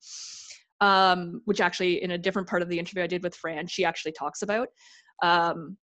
Um, 0.81 1.43
which 1.45 1.61
actually, 1.61 2.03
in 2.03 2.13
a 2.13 2.19
different 2.19 2.49
part 2.49 2.61
of 2.61 2.69
the 2.69 2.79
interview 2.79 3.05
I 3.05 3.07
did 3.07 3.23
with 3.23 3.37
Fran, 3.37 3.69
she 3.69 3.85
actually 3.85 4.13
talks 4.13 4.43
about. 4.43 4.67
Um, 5.23 5.77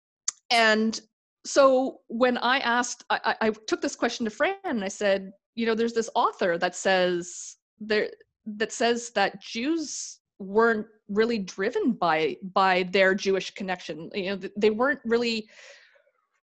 and 0.51 0.99
so 1.45 1.99
when 2.07 2.37
I 2.39 2.59
asked, 2.59 3.05
I, 3.09 3.35
I, 3.39 3.51
took 3.67 3.79
this 3.81 3.95
question 3.95 4.25
to 4.25 4.29
Fran 4.29 4.55
and 4.65 4.83
I 4.83 4.89
said, 4.89 5.31
you 5.55 5.65
know, 5.65 5.73
there's 5.73 5.93
this 5.93 6.09
author 6.15 6.57
that 6.57 6.75
says 6.75 7.55
there 7.79 8.09
that 8.57 8.73
says 8.73 9.11
that 9.11 9.41
Jews 9.41 10.18
weren't 10.39 10.87
really 11.07 11.39
driven 11.39 11.93
by 11.93 12.37
by 12.53 12.83
their 12.91 13.13
Jewish 13.13 13.51
connection. 13.51 14.09
You 14.13 14.35
know, 14.35 14.49
they 14.57 14.69
weren't 14.69 15.01
really 15.05 15.47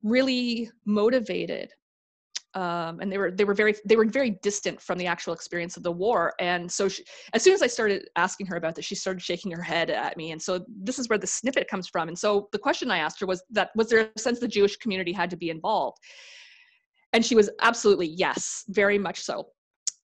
really 0.03 0.71
motivated 0.85 1.73
um, 2.55 3.01
and 3.01 3.11
they 3.11 3.19
were 3.19 3.31
they 3.31 3.45
were 3.45 3.55
very 3.55 3.75
they 3.85 3.97
were 3.97 4.05
very 4.05 4.39
distant 4.43 4.81
from 4.81 4.97
the 4.97 5.07
actual 5.07 5.33
experience 5.33 5.77
of 5.77 5.83
the 5.83 5.91
war. 5.91 6.35
And 6.39 6.71
so 6.71 6.89
she, 6.89 7.05
as 7.33 7.43
soon 7.43 7.53
as 7.53 7.63
i 7.63 7.67
started 7.67 8.09
asking 8.17 8.47
her 8.47 8.57
about 8.57 8.75
this 8.75 8.85
she 8.85 8.95
started 8.95 9.21
shaking 9.21 9.51
her 9.53 9.63
head 9.63 9.91
at 9.91 10.17
me. 10.17 10.31
And 10.31 10.41
so 10.41 10.65
this 10.69 10.99
is 10.99 11.09
where 11.09 11.19
the 11.19 11.27
snippet 11.27 11.69
comes 11.69 11.89
from. 11.89 12.09
And 12.09 12.19
so 12.19 12.49
the 12.53 12.59
question 12.59 12.91
i 12.91 12.99
asked 12.99 13.21
her 13.21 13.27
was 13.27 13.43
that 13.51 13.71
was 13.75 13.89
there 13.89 14.11
a 14.15 14.19
sense 14.19 14.39
the 14.39 14.49
jewish 14.49 14.77
community 14.77 15.13
had 15.13 15.31
to 15.31 15.37
be 15.37 15.51
involved? 15.51 15.99
And 17.13 17.25
she 17.25 17.35
was 17.35 17.51
absolutely 17.61 18.09
yes 18.09 18.65
very 18.69 18.99
much 18.99 19.21
so 19.21 19.49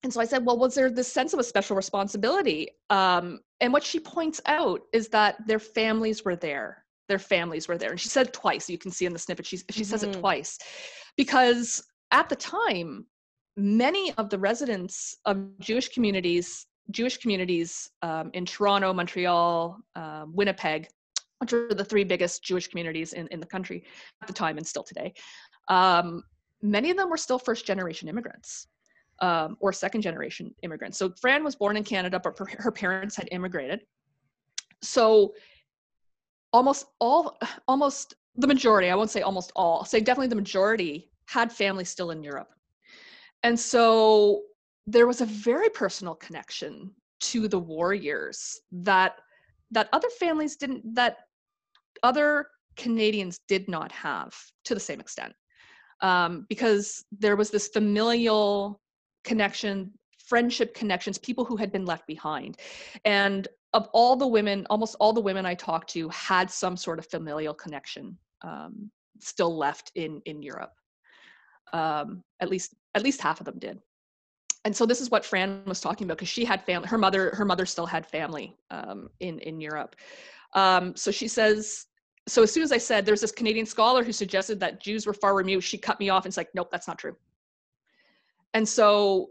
and 0.03 0.13
so 0.13 0.21
I 0.21 0.25
said, 0.25 0.47
well, 0.47 0.57
was 0.57 0.75
there 0.75 0.91
this 0.91 1.13
sense 1.13 1.35
of 1.35 1.41
a 1.41 1.45
special 1.45 1.77
responsibility? 1.77 2.69
Um, 2.89 3.41
and 3.61 3.73
what 3.73 3.85
she 3.85 4.01
points 4.01 4.41
out 4.47 4.81
is 4.93 5.09
that 5.09 5.47
their 5.47 5.59
families 5.59 6.25
were 6.25 6.37
there. 6.37 6.85
Their 7.09 7.19
families 7.19 7.69
were 7.69 7.77
there. 7.77 7.91
And 7.91 8.01
she 8.01 8.09
said 8.09 8.29
it 8.29 8.33
twice. 8.33 8.71
You 8.71 8.79
can 8.79 8.91
see 8.91 9.05
in 9.05 9.13
the 9.13 9.19
snippet, 9.19 9.45
she, 9.45 9.59
she 9.59 9.65
mm-hmm. 9.65 9.83
says 9.83 10.03
it 10.03 10.13
mm-hmm. 10.13 10.21
twice. 10.21 10.59
Because 11.17 11.83
at 12.13 12.31
the 12.31 12.37
time, 12.37 13.05
many 13.57 14.15
of 14.15 14.31
the 14.31 14.39
residents 14.39 15.17
of 15.27 15.59
Jewish 15.59 15.91
communities, 15.91 16.67
Jewish 16.91 17.19
communities 17.19 17.91
um, 18.01 18.31
in 18.33 18.47
Toronto, 18.47 18.95
Montreal, 18.95 19.79
uh, 19.97 20.25
Winnipeg, 20.29 20.89
which 21.39 21.53
are 21.53 21.75
the 21.75 21.85
three 21.85 22.05
biggest 22.05 22.43
Jewish 22.43 22.69
communities 22.69 23.13
in, 23.13 23.27
in 23.29 23.41
the 23.41 23.47
country 23.47 23.85
at 24.23 24.29
the 24.29 24.35
time 24.35 24.57
and 24.57 24.67
still 24.67 24.83
today, 24.83 25.13
um, 25.69 26.23
many 26.63 26.91
of 26.91 26.97
them 26.97 27.11
were 27.11 27.19
still 27.19 27.39
first 27.39 27.67
generation 27.67 28.09
immigrants 28.09 28.67
um, 29.21 29.57
or 29.61 29.73
second 29.73 30.03
generation 30.03 30.55
immigrants. 30.63 30.99
So 30.99 31.13
Fran 31.21 31.45
was 31.45 31.55
born 31.57 31.77
in 31.77 31.85
Canada, 31.85 32.21
but 32.23 32.39
her 32.39 32.73
parents 32.73 33.17
had 33.17 33.29
immigrated. 33.33 33.83
So 34.83 35.35
almost 36.53 36.87
all, 37.01 37.39
almost 37.69 38.15
the 38.37 38.47
majority, 38.47 38.91
I 38.91 38.95
won't 38.95 39.11
say 39.11 39.23
almost 39.23 39.53
all, 39.55 39.79
I'll 39.79 39.85
say 39.85 40.01
definitely 40.01 40.29
the 40.29 40.37
majority 40.37 41.11
had 41.27 41.53
family 41.53 41.85
still 41.85 42.11
in 42.11 42.23
Europe. 42.23 42.51
And 43.43 43.59
so 43.59 44.43
there 44.87 45.07
was 45.07 45.21
a 45.21 45.27
very 45.27 45.69
personal 45.69 46.15
connection 46.15 46.91
to 47.21 47.49
the 47.49 47.59
war 47.59 47.93
years 47.95 48.61
that 48.73 49.21
that 49.71 49.89
other 49.93 50.09
families 50.19 50.57
didn't 50.57 50.95
that 50.95 51.19
other 52.03 52.49
Canadians 52.77 53.41
did 53.47 53.69
not 53.69 53.93
have 53.93 54.35
to 54.65 54.75
the 54.75 54.81
same 54.81 55.01
extent. 55.01 55.33
Um, 56.01 56.47
because 56.49 57.05
there 57.13 57.37
was 57.37 57.51
this 57.51 57.69
familial 57.69 58.81
connection 59.25 59.93
friendship 60.31 60.73
connections, 60.75 61.19
people 61.19 61.45
who 61.45 61.57
had 61.57 61.73
been 61.73 61.85
left 61.85 62.07
behind. 62.07 62.57
And 63.05 63.49
of 63.75 63.89
all 63.93 64.15
the 64.15 64.27
women, 64.27 64.65
almost 64.71 64.97
all 65.01 65.13
the 65.13 65.21
women 65.21 65.45
I 65.45 65.55
talked 65.55 65.91
to 65.91 66.09
had 66.11 66.49
some 66.49 66.77
sort 66.77 67.01
of 67.01 67.07
familial 67.07 67.53
connection 67.53 68.17
um, 68.43 68.91
still 69.19 69.57
left 69.57 69.91
in 69.97 70.23
in 70.25 70.41
Europe. 70.41 70.73
Um, 71.73 72.23
at 72.41 72.49
least 72.49 72.75
at 72.95 73.03
least 73.03 73.21
half 73.21 73.41
of 73.41 73.47
them 73.47 73.59
did. 73.59 73.79
And 74.65 74.77
so 74.77 74.87
this 74.87 75.01
is 75.01 75.11
what 75.11 75.25
Fran 75.25 75.63
was 75.67 75.81
talking 75.81 76.05
about 76.05 76.19
because 76.19 76.29
she 76.29 76.45
had 76.45 76.65
family. 76.65 76.89
Her 76.89 76.99
mother 76.99 77.31
her 77.35 77.45
mother 77.45 77.67
still 77.67 77.87
had 77.87 78.07
family 78.07 78.57
um, 78.71 79.11
in 79.19 79.39
in 79.41 79.61
Europe. 79.61 79.97
Um, 80.55 80.95
so 80.97 81.11
she 81.11 81.29
says. 81.29 81.87
So 82.29 82.43
as 82.43 82.53
soon 82.53 82.63
as 82.63 82.71
I 82.71 82.79
said 82.79 83.05
there's 83.05 83.23
this 83.23 83.33
Canadian 83.33 83.67
scholar 83.67 84.05
who 84.05 84.13
suggested 84.13 84.61
that 84.61 84.81
Jews 84.81 85.07
were 85.07 85.15
far 85.15 85.35
removed, 85.35 85.65
she 85.65 85.79
cut 85.79 85.99
me 85.99 86.11
off 86.11 86.25
and 86.25 86.31
it's 86.31 86.37
like, 86.37 86.55
nope, 86.55 86.71
that's 86.71 86.87
not 86.87 86.99
true. 86.99 87.17
And 88.55 88.69
so, 88.69 89.31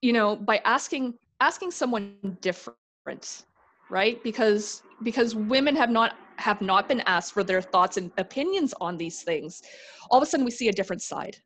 you 0.00 0.12
know, 0.12 0.36
by 0.36 0.60
asking 0.64 1.14
asking 1.40 1.70
someone 1.72 2.16
different, 2.40 3.44
right? 3.90 4.22
Because 4.22 4.82
because 5.02 5.34
women 5.34 5.74
have 5.76 5.90
not 5.90 6.16
have 6.36 6.60
not 6.60 6.88
been 6.88 7.00
asked 7.00 7.32
for 7.32 7.44
their 7.44 7.62
thoughts 7.62 7.96
and 7.96 8.10
opinions 8.18 8.74
on 8.80 8.96
these 8.96 9.22
things, 9.22 9.62
all 10.10 10.18
of 10.18 10.22
a 10.22 10.26
sudden 10.26 10.44
we 10.44 10.50
see 10.50 10.68
a 10.68 10.72
different 10.72 11.02
side. 11.02 11.36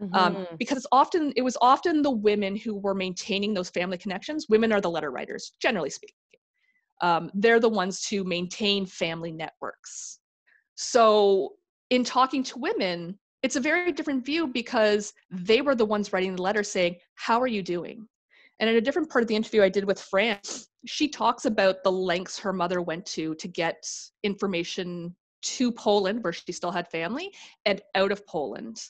Um, 0.00 0.08
mm-hmm. 0.34 0.36
Um, 0.36 0.46
because 0.58 0.86
often 0.90 1.32
it 1.36 1.42
was 1.42 1.56
often 1.60 2.02
the 2.02 2.10
women 2.10 2.56
who 2.56 2.74
were 2.74 2.94
maintaining 2.94 3.54
those 3.54 3.70
family 3.70 3.98
connections. 3.98 4.46
Women 4.48 4.72
are 4.72 4.80
the 4.80 4.90
letter 4.90 5.10
writers, 5.10 5.52
generally 5.60 5.90
speaking. 5.90 6.16
Um, 7.02 7.30
they're 7.34 7.60
the 7.60 7.68
ones 7.68 8.00
to 8.08 8.24
maintain 8.24 8.86
family 8.86 9.32
networks. 9.32 10.20
So 10.76 11.52
in 11.90 12.04
talking 12.04 12.42
to 12.44 12.58
women, 12.58 13.18
it's 13.42 13.56
a 13.56 13.60
very 13.60 13.92
different 13.92 14.24
view 14.24 14.46
because 14.46 15.12
they 15.30 15.60
were 15.60 15.74
the 15.74 15.84
ones 15.84 16.12
writing 16.12 16.36
the 16.36 16.42
letter 16.42 16.62
saying, 16.62 16.96
How 17.14 17.40
are 17.40 17.46
you 17.46 17.62
doing? 17.62 18.06
And 18.60 18.70
in 18.70 18.76
a 18.76 18.80
different 18.80 19.10
part 19.10 19.22
of 19.22 19.28
the 19.28 19.36
interview 19.36 19.62
I 19.62 19.68
did 19.68 19.84
with 19.84 20.00
Fran, 20.00 20.38
she 20.86 21.08
talks 21.08 21.44
about 21.44 21.82
the 21.82 21.92
lengths 21.92 22.38
her 22.38 22.52
mother 22.52 22.80
went 22.80 23.04
to 23.06 23.34
to 23.34 23.48
get 23.48 23.84
information 24.22 25.14
to 25.42 25.72
Poland, 25.72 26.22
where 26.22 26.32
she 26.32 26.52
still 26.52 26.70
had 26.70 26.88
family, 26.88 27.32
and 27.64 27.82
out 27.94 28.12
of 28.12 28.24
Poland. 28.26 28.80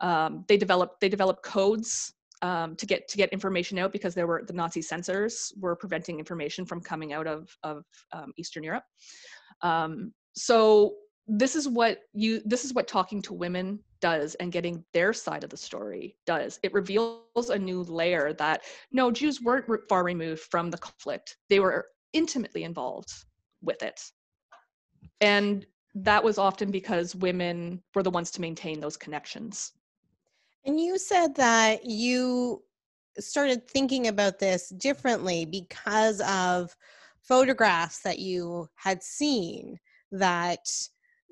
Um, 0.00 0.44
they 0.48 0.56
developed 0.56 1.00
they 1.00 1.08
developed 1.08 1.44
codes 1.44 2.12
um, 2.42 2.74
to 2.76 2.86
get 2.86 3.06
to 3.08 3.16
get 3.16 3.32
information 3.32 3.78
out 3.78 3.92
because 3.92 4.14
there 4.14 4.26
were 4.26 4.42
the 4.44 4.52
Nazi 4.52 4.82
censors 4.82 5.52
were 5.60 5.76
preventing 5.76 6.18
information 6.18 6.66
from 6.66 6.80
coming 6.80 7.12
out 7.12 7.28
of 7.28 7.56
of 7.62 7.84
um, 8.12 8.32
Eastern 8.36 8.64
Europe. 8.64 8.84
Um, 9.62 10.12
so 10.34 10.94
this 11.26 11.56
is 11.56 11.68
what 11.68 12.00
you 12.12 12.42
this 12.44 12.64
is 12.64 12.74
what 12.74 12.86
talking 12.86 13.22
to 13.22 13.32
women 13.32 13.78
does 14.00 14.34
and 14.36 14.52
getting 14.52 14.84
their 14.92 15.12
side 15.12 15.44
of 15.44 15.50
the 15.50 15.56
story 15.56 16.16
does. 16.26 16.60
It 16.62 16.74
reveals 16.74 17.50
a 17.50 17.58
new 17.58 17.82
layer 17.84 18.34
that 18.34 18.62
no 18.92 19.10
jews 19.10 19.40
weren't 19.40 19.66
far 19.88 20.04
removed 20.04 20.42
from 20.42 20.70
the 20.70 20.78
conflict. 20.78 21.38
They 21.48 21.60
were 21.60 21.86
intimately 22.12 22.64
involved 22.64 23.12
with 23.62 23.82
it. 23.82 24.00
And 25.20 25.64
that 25.94 26.22
was 26.22 26.38
often 26.38 26.70
because 26.70 27.14
women 27.14 27.82
were 27.94 28.02
the 28.02 28.10
ones 28.10 28.30
to 28.32 28.40
maintain 28.40 28.80
those 28.80 28.96
connections. 28.96 29.72
And 30.66 30.78
you 30.78 30.98
said 30.98 31.34
that 31.36 31.84
you 31.84 32.62
started 33.18 33.66
thinking 33.68 34.08
about 34.08 34.38
this 34.38 34.68
differently 34.70 35.44
because 35.44 36.20
of 36.22 36.76
photographs 37.22 38.00
that 38.00 38.18
you 38.18 38.68
had 38.74 39.02
seen 39.02 39.78
that 40.10 40.66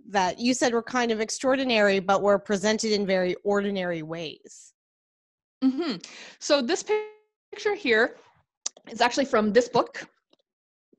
that 0.09 0.39
you 0.39 0.55
said 0.55 0.73
were 0.73 0.83
kind 0.83 1.11
of 1.11 1.21
extraordinary, 1.21 2.01
but 2.01 2.23
were 2.23 2.39
presented 2.39 2.93
in 2.93 3.07
very 3.07 3.35
ordinary 3.45 4.03
ways. 4.03 4.73
Mm-hmm. 5.63 5.97
So 6.39 6.61
this 6.61 6.85
picture 7.51 7.75
here 7.75 8.17
is 8.91 9.01
actually 9.01 9.27
from 9.27 9.53
this 9.53 9.69
book. 9.69 10.07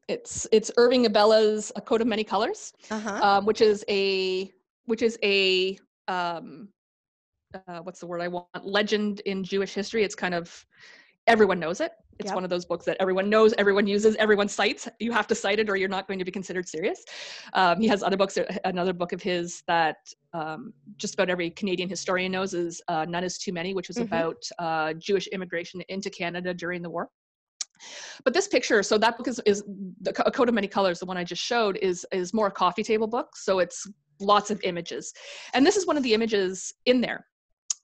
It's 0.07 0.47
it's 0.51 0.71
Irving 0.77 1.05
Abella's 1.05 1.71
A 1.75 1.81
Coat 1.81 2.01
of 2.01 2.07
Many 2.07 2.23
Colors, 2.23 2.73
uh-huh. 2.91 3.19
um, 3.23 3.45
which 3.45 3.61
is 3.61 3.83
a 3.89 4.51
which 4.85 5.01
is 5.01 5.17
a 5.23 5.77
um, 6.07 6.69
uh, 7.67 7.79
what's 7.79 7.99
the 7.99 8.07
word 8.07 8.21
I 8.21 8.27
want 8.27 8.47
legend 8.63 9.21
in 9.21 9.43
Jewish 9.43 9.73
history. 9.73 10.03
It's 10.03 10.15
kind 10.15 10.33
of 10.33 10.65
everyone 11.27 11.59
knows 11.59 11.81
it. 11.81 11.93
It's 12.19 12.27
yep. 12.27 12.35
one 12.35 12.43
of 12.43 12.49
those 12.49 12.65
books 12.65 12.85
that 12.85 12.97
everyone 12.99 13.29
knows, 13.29 13.53
everyone 13.57 13.87
uses, 13.87 14.15
everyone 14.17 14.47
cites. 14.47 14.87
You 14.99 15.11
have 15.11 15.27
to 15.27 15.35
cite 15.35 15.59
it 15.59 15.69
or 15.69 15.75
you're 15.75 15.89
not 15.89 16.07
going 16.07 16.19
to 16.19 16.25
be 16.25 16.31
considered 16.31 16.67
serious. 16.67 17.03
Um, 17.53 17.79
he 17.79 17.87
has 17.87 18.03
other 18.03 18.17
books. 18.17 18.37
Uh, 18.37 18.45
another 18.65 18.93
book 18.93 19.13
of 19.13 19.21
his 19.21 19.63
that 19.67 19.97
um, 20.33 20.73
just 20.97 21.13
about 21.13 21.29
every 21.29 21.49
Canadian 21.49 21.89
historian 21.89 22.31
knows 22.31 22.53
is 22.53 22.81
uh, 22.87 23.05
None 23.05 23.23
is 23.23 23.37
Too 23.37 23.51
Many, 23.51 23.73
which 23.73 23.87
was 23.87 23.97
mm-hmm. 23.97 24.13
about 24.13 24.37
uh, 24.59 24.93
Jewish 24.93 25.27
immigration 25.27 25.81
into 25.89 26.09
Canada 26.09 26.53
during 26.53 26.81
the 26.81 26.89
war. 26.89 27.09
But 28.23 28.33
this 28.33 28.47
picture, 28.47 28.81
so 28.83 28.97
that 28.97 29.17
book 29.17 29.27
is, 29.27 29.41
is 29.45 29.63
the, 30.01 30.11
A 30.25 30.31
Coat 30.31 30.47
of 30.47 30.55
Many 30.55 30.67
Colors, 30.67 30.99
the 30.99 31.05
one 31.05 31.17
I 31.17 31.23
just 31.23 31.41
showed, 31.41 31.77
is, 31.77 32.05
is 32.11 32.33
more 32.33 32.47
a 32.47 32.51
coffee 32.51 32.83
table 32.83 33.07
book. 33.07 33.35
So 33.35 33.59
it's 33.59 33.87
lots 34.19 34.51
of 34.51 34.61
images. 34.63 35.13
And 35.53 35.65
this 35.65 35.75
is 35.75 35.85
one 35.85 35.97
of 35.97 36.03
the 36.03 36.13
images 36.13 36.73
in 36.85 37.01
there 37.01 37.25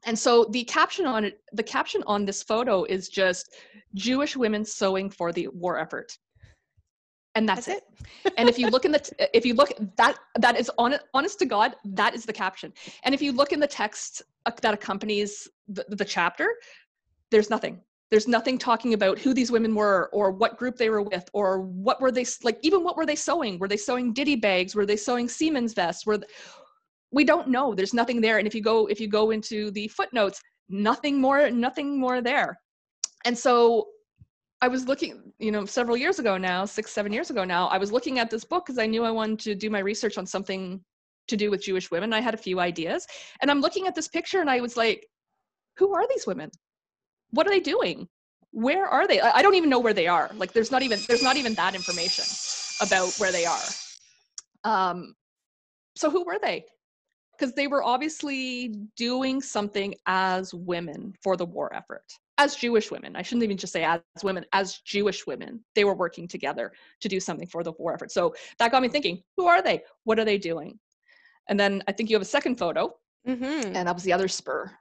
and 0.06 0.18
so 0.18 0.46
the 0.52 0.64
caption 0.64 1.06
on 1.06 1.26
it 1.26 1.42
the 1.54 1.64
caption 1.64 2.04
on 2.08 2.26
this 2.26 2.44
photo 2.44 2.84
is 2.86 3.10
just 3.10 3.56
jewish 3.96 4.36
women 4.36 4.64
sewing 4.64 5.10
for 5.10 5.32
the 5.32 5.48
war 5.50 5.78
effort. 5.78 6.18
And 7.36 7.48
that's, 7.48 7.68
that's 7.68 7.80
it, 7.80 8.06
it. 8.26 8.34
and 8.38 8.50
if 8.50 8.58
you 8.58 8.70
look 8.70 8.86
in 8.86 8.92
the 8.92 9.00
t- 9.00 9.16
if 9.34 9.46
you 9.46 9.54
look 9.54 9.72
that 9.98 10.18
that 10.40 10.60
is 10.60 10.72
on 10.78 10.96
honest 11.14 11.40
to 11.40 11.46
god 11.46 11.76
that 11.86 12.16
is 12.16 12.26
the 12.26 12.34
caption. 12.34 12.74
And 13.04 13.14
if 13.14 13.22
you 13.22 13.32
look 13.32 13.54
in 13.54 13.60
the 13.60 13.68
text 13.68 14.22
uh, 14.46 14.52
that 14.62 14.74
accompanies 14.74 15.48
the, 15.68 15.86
the 15.90 16.06
chapter 16.06 16.50
there's 17.32 17.50
nothing. 17.50 17.80
There's 18.12 18.28
nothing 18.28 18.58
talking 18.58 18.96
about 18.96 19.20
who 19.20 19.36
these 19.36 19.52
women 19.52 19.76
were 19.76 20.10
or 20.12 20.32
what 20.32 20.58
group 20.58 20.78
they 20.78 20.90
were 20.90 21.04
with 21.04 21.30
or 21.32 21.62
what 21.62 22.02
were 22.02 22.12
they 22.12 22.26
like 22.44 22.58
even 22.64 22.84
what 22.84 22.98
were 22.98 23.06
they 23.06 23.16
sewing? 23.16 23.60
Were 23.60 23.68
they 23.68 23.78
sewing 23.78 24.14
ditty 24.14 24.36
bags? 24.36 24.74
Were 24.74 24.88
they 24.88 24.98
sewing 24.98 25.30
seamen's 25.30 25.74
vests? 25.74 26.08
Were 26.08 26.20
we 27.12 27.24
don't 27.24 27.48
know. 27.48 27.74
There's 27.74 27.94
nothing 27.94 28.22
there. 28.22 28.38
And 28.38 28.48
if 28.48 28.54
you 28.54 28.62
go 28.62 28.88
if 28.88 29.00
you 29.00 29.08
go 29.08 29.32
into 29.32 29.72
the 29.72 29.88
footnotes 29.88 30.42
nothing 30.70 31.20
more 31.20 31.50
nothing 31.50 32.00
more 32.00 32.22
there. 32.22 32.60
And 33.26 33.38
so 33.38 33.88
i 34.62 34.68
was 34.68 34.90
looking 34.90 35.32
you 35.40 35.52
know 35.54 35.66
several 35.66 35.96
years 35.96 36.20
ago 36.20 36.38
now 36.38 36.66
six 36.66 36.92
seven 36.92 37.14
years 37.14 37.30
ago 37.30 37.46
now 37.46 37.68
i 37.68 37.78
was 37.78 37.94
looking 37.94 38.20
at 38.20 38.30
this 38.30 38.44
book 38.44 38.66
because 38.66 38.78
i 38.78 38.86
knew 38.86 39.06
i 39.06 39.10
wanted 39.10 39.40
to 39.40 39.56
do 39.56 39.70
my 39.70 39.80
research 39.80 40.18
on 40.18 40.26
something 40.26 40.84
to 41.30 41.38
do 41.38 41.50
with 41.50 41.64
jewish 41.64 41.90
women. 41.92 42.12
I 42.12 42.20
had 42.20 42.34
a 42.34 42.38
few 42.38 42.60
ideas. 42.60 43.08
And 43.42 43.50
i'm 43.50 43.62
looking 43.62 43.88
at 43.88 43.96
this 43.96 44.10
picture 44.10 44.42
and 44.42 44.50
i 44.50 44.60
was 44.60 44.76
like 44.76 45.08
who 45.80 45.96
are 45.96 46.08
these 46.10 46.28
women? 46.28 46.52
What 47.32 47.48
are 47.48 47.50
they 47.50 47.62
doing? 47.62 48.08
Where 48.52 48.86
are 48.86 49.08
they? 49.08 49.22
I 49.22 49.42
don't 49.42 49.56
even 49.56 49.70
know 49.70 49.80
where 49.80 49.94
they 49.94 50.08
are. 50.08 50.30
Like 50.36 50.54
there's 50.54 50.72
not 50.72 50.82
even 50.82 51.00
there's 51.08 51.24
not 51.24 51.38
even 51.38 51.54
that 51.56 51.74
information 51.74 52.26
about 52.82 53.14
where 53.18 53.32
they 53.32 53.46
are. 53.46 53.68
Um 54.64 55.16
so 55.96 56.10
who 56.10 56.26
were 56.26 56.40
they 56.42 56.66
because 57.40 57.54
they 57.54 57.68
were 57.68 57.84
obviously 57.84 58.76
doing 58.98 59.42
something 59.42 59.96
as 60.06 60.54
women 60.54 61.14
for 61.24 61.38
the 61.38 61.46
war 61.46 61.74
effort 61.74 62.04
as 62.38 62.56
jewish 62.56 62.90
women. 62.92 63.16
I 63.16 63.22
shouldn't 63.22 63.44
even 63.44 63.58
just 63.58 63.74
say 63.74 63.84
as 63.84 64.02
women 64.24 64.46
as 64.54 64.80
jewish 64.80 65.26
women 65.26 65.64
they 65.76 65.84
were 65.84 65.96
working 65.96 66.28
together 66.28 66.72
to 67.02 67.10
do 67.10 67.20
something 67.20 67.48
for 67.48 67.64
the 67.64 67.74
war 67.74 67.94
effort. 67.94 68.12
So 68.12 68.34
that 68.60 68.72
got 68.72 68.82
me 68.82 68.90
thinking 68.90 69.24
who 69.38 69.48
are 69.48 69.62
they? 69.62 69.84
What 70.04 70.20
are 70.20 70.26
they 70.26 70.38
doing? 70.38 70.80
And 71.48 71.60
then 71.60 71.84
i 71.88 71.92
think 71.92 72.10
you 72.10 72.16
have 72.16 72.22
a 72.22 72.36
second 72.38 72.58
photo. 72.58 72.96
Mm-hmm. 73.28 73.76
and 73.76 73.88
that 73.88 73.94
was 73.94 74.04
the 74.04 74.14
other 74.14 74.30
spur. 74.30 74.72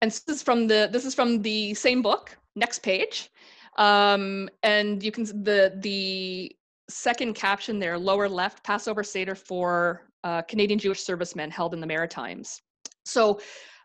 And 0.00 0.10
this 0.10 0.24
is 0.26 0.42
from 0.42 0.66
the 0.66 0.88
this 0.90 1.04
is 1.04 1.14
from 1.14 1.42
the 1.42 1.74
same 1.74 2.02
book 2.02 2.36
next 2.56 2.80
page. 2.80 3.30
Um, 3.76 4.48
and 4.62 5.02
you 5.02 5.12
can 5.12 5.24
the 5.24 5.74
the 5.76 6.56
second 6.92 7.34
caption 7.34 7.78
there, 7.78 7.98
lower 7.98 8.28
left, 8.28 8.64
Passover 8.64 9.02
Seder 9.02 9.34
for 9.34 10.08
uh, 10.24 10.42
Canadian 10.42 10.78
Jewish 10.78 11.00
servicemen 11.00 11.50
held 11.50 11.74
in 11.74 11.80
the 11.80 11.86
Maritimes. 11.86 12.60
So 13.04 13.40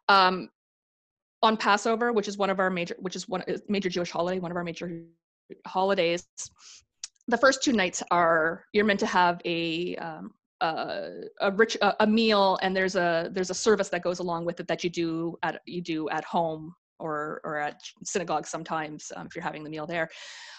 um, 0.10 0.50
on 1.42 1.58
Passover, 1.58 2.14
which 2.14 2.28
is 2.28 2.38
one 2.38 2.50
of 2.50 2.60
our 2.60 2.70
major, 2.70 2.96
which 3.00 3.16
is 3.16 3.28
one 3.28 3.44
major 3.68 3.90
Jewish 3.90 4.12
holiday, 4.12 4.40
one 4.40 4.52
of 4.52 4.58
our 4.58 4.64
major 4.64 5.04
holidays, 5.66 6.28
the 7.28 7.38
first 7.38 7.64
two 7.64 7.74
nights 7.74 8.04
are 8.12 8.66
you're 8.74 8.86
meant 8.86 9.00
to 9.00 9.06
have 9.06 9.42
a 9.46 9.96
um, 9.98 10.34
uh, 10.62 11.10
a 11.42 11.52
rich 11.52 11.78
a, 11.82 11.96
a 12.00 12.08
meal, 12.08 12.58
and 12.62 12.76
there's 12.76 12.96
a 12.96 13.30
there's 13.32 13.50
a 13.50 13.56
service 13.56 13.90
that 13.90 14.02
goes 14.02 14.20
along 14.20 14.46
with 14.46 14.60
it 14.60 14.68
that 14.68 14.84
you 14.84 14.90
do 14.90 15.38
at 15.44 15.62
you 15.66 15.82
do 15.82 16.10
at 16.10 16.24
home 16.24 16.74
or 17.00 17.42
or 17.44 17.58
at 17.58 17.82
synagogue 18.04 18.48
sometimes 18.48 19.12
um, 19.16 19.28
if 19.28 19.36
you're 19.36 19.44
having 19.44 19.64
the 19.64 19.70
meal 19.70 19.86
there. 19.86 20.10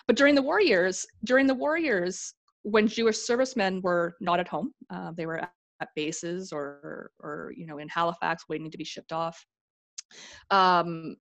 But 0.06 0.16
during 0.16 0.34
the 0.34 0.42
war 0.42 0.60
years, 0.60 1.06
during 1.24 1.46
the 1.46 1.54
war 1.54 1.76
years, 1.76 2.34
when 2.62 2.86
Jewish 2.86 3.18
servicemen 3.18 3.80
were 3.82 4.14
not 4.20 4.40
at 4.40 4.48
home, 4.48 4.72
uh, 4.90 5.12
they 5.16 5.26
were 5.26 5.38
at 5.38 5.88
bases 5.94 6.52
or 6.52 7.10
or 7.20 7.52
you 7.56 7.66
know 7.66 7.78
in 7.78 7.88
Halifax 7.88 8.44
waiting 8.48 8.70
to 8.70 8.78
be 8.78 8.84
shipped 8.84 9.12
off. 9.12 9.44
Um, 10.50 11.16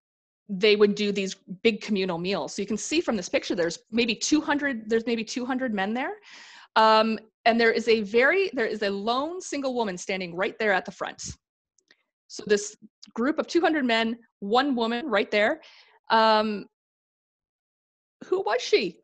they 0.50 0.76
would 0.76 0.96
do 0.96 1.12
these 1.12 1.36
big 1.62 1.82
communal 1.82 2.18
meals. 2.18 2.54
So 2.54 2.62
you 2.62 2.68
can 2.68 2.78
see 2.78 3.02
from 3.02 3.18
this 3.18 3.28
picture, 3.28 3.54
there's 3.54 3.80
maybe 3.92 4.16
200. 4.16 4.90
There's 4.90 5.06
maybe 5.06 5.24
200 5.24 5.74
men 5.74 5.94
there. 5.94 6.14
Um, 6.78 7.20
and 7.48 7.60
there 7.60 7.72
is 7.72 7.88
a 7.88 8.02
very 8.02 8.52
there 8.54 8.66
is 8.66 8.84
a 8.84 8.90
lone 8.90 9.42
single 9.42 9.74
woman 9.74 9.98
standing 9.98 10.36
right 10.36 10.60
there 10.60 10.74
at 10.74 10.86
the 10.86 10.92
front 10.92 11.34
so 12.28 12.44
this 12.46 12.76
group 13.14 13.40
of 13.40 13.48
200 13.48 13.86
men 13.86 14.18
one 14.40 14.76
woman 14.76 15.08
right 15.08 15.32
there 15.32 15.62
um, 16.12 16.66
who 18.26 18.42
was 18.42 18.62
she 18.62 19.00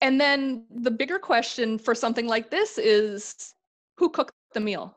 and 0.00 0.20
then 0.20 0.64
the 0.70 0.90
bigger 0.90 1.18
question 1.18 1.78
for 1.78 1.94
something 1.94 2.26
like 2.26 2.50
this 2.50 2.78
is 2.78 3.54
who 3.96 4.08
cooked 4.10 4.32
the 4.52 4.60
meal? 4.60 4.96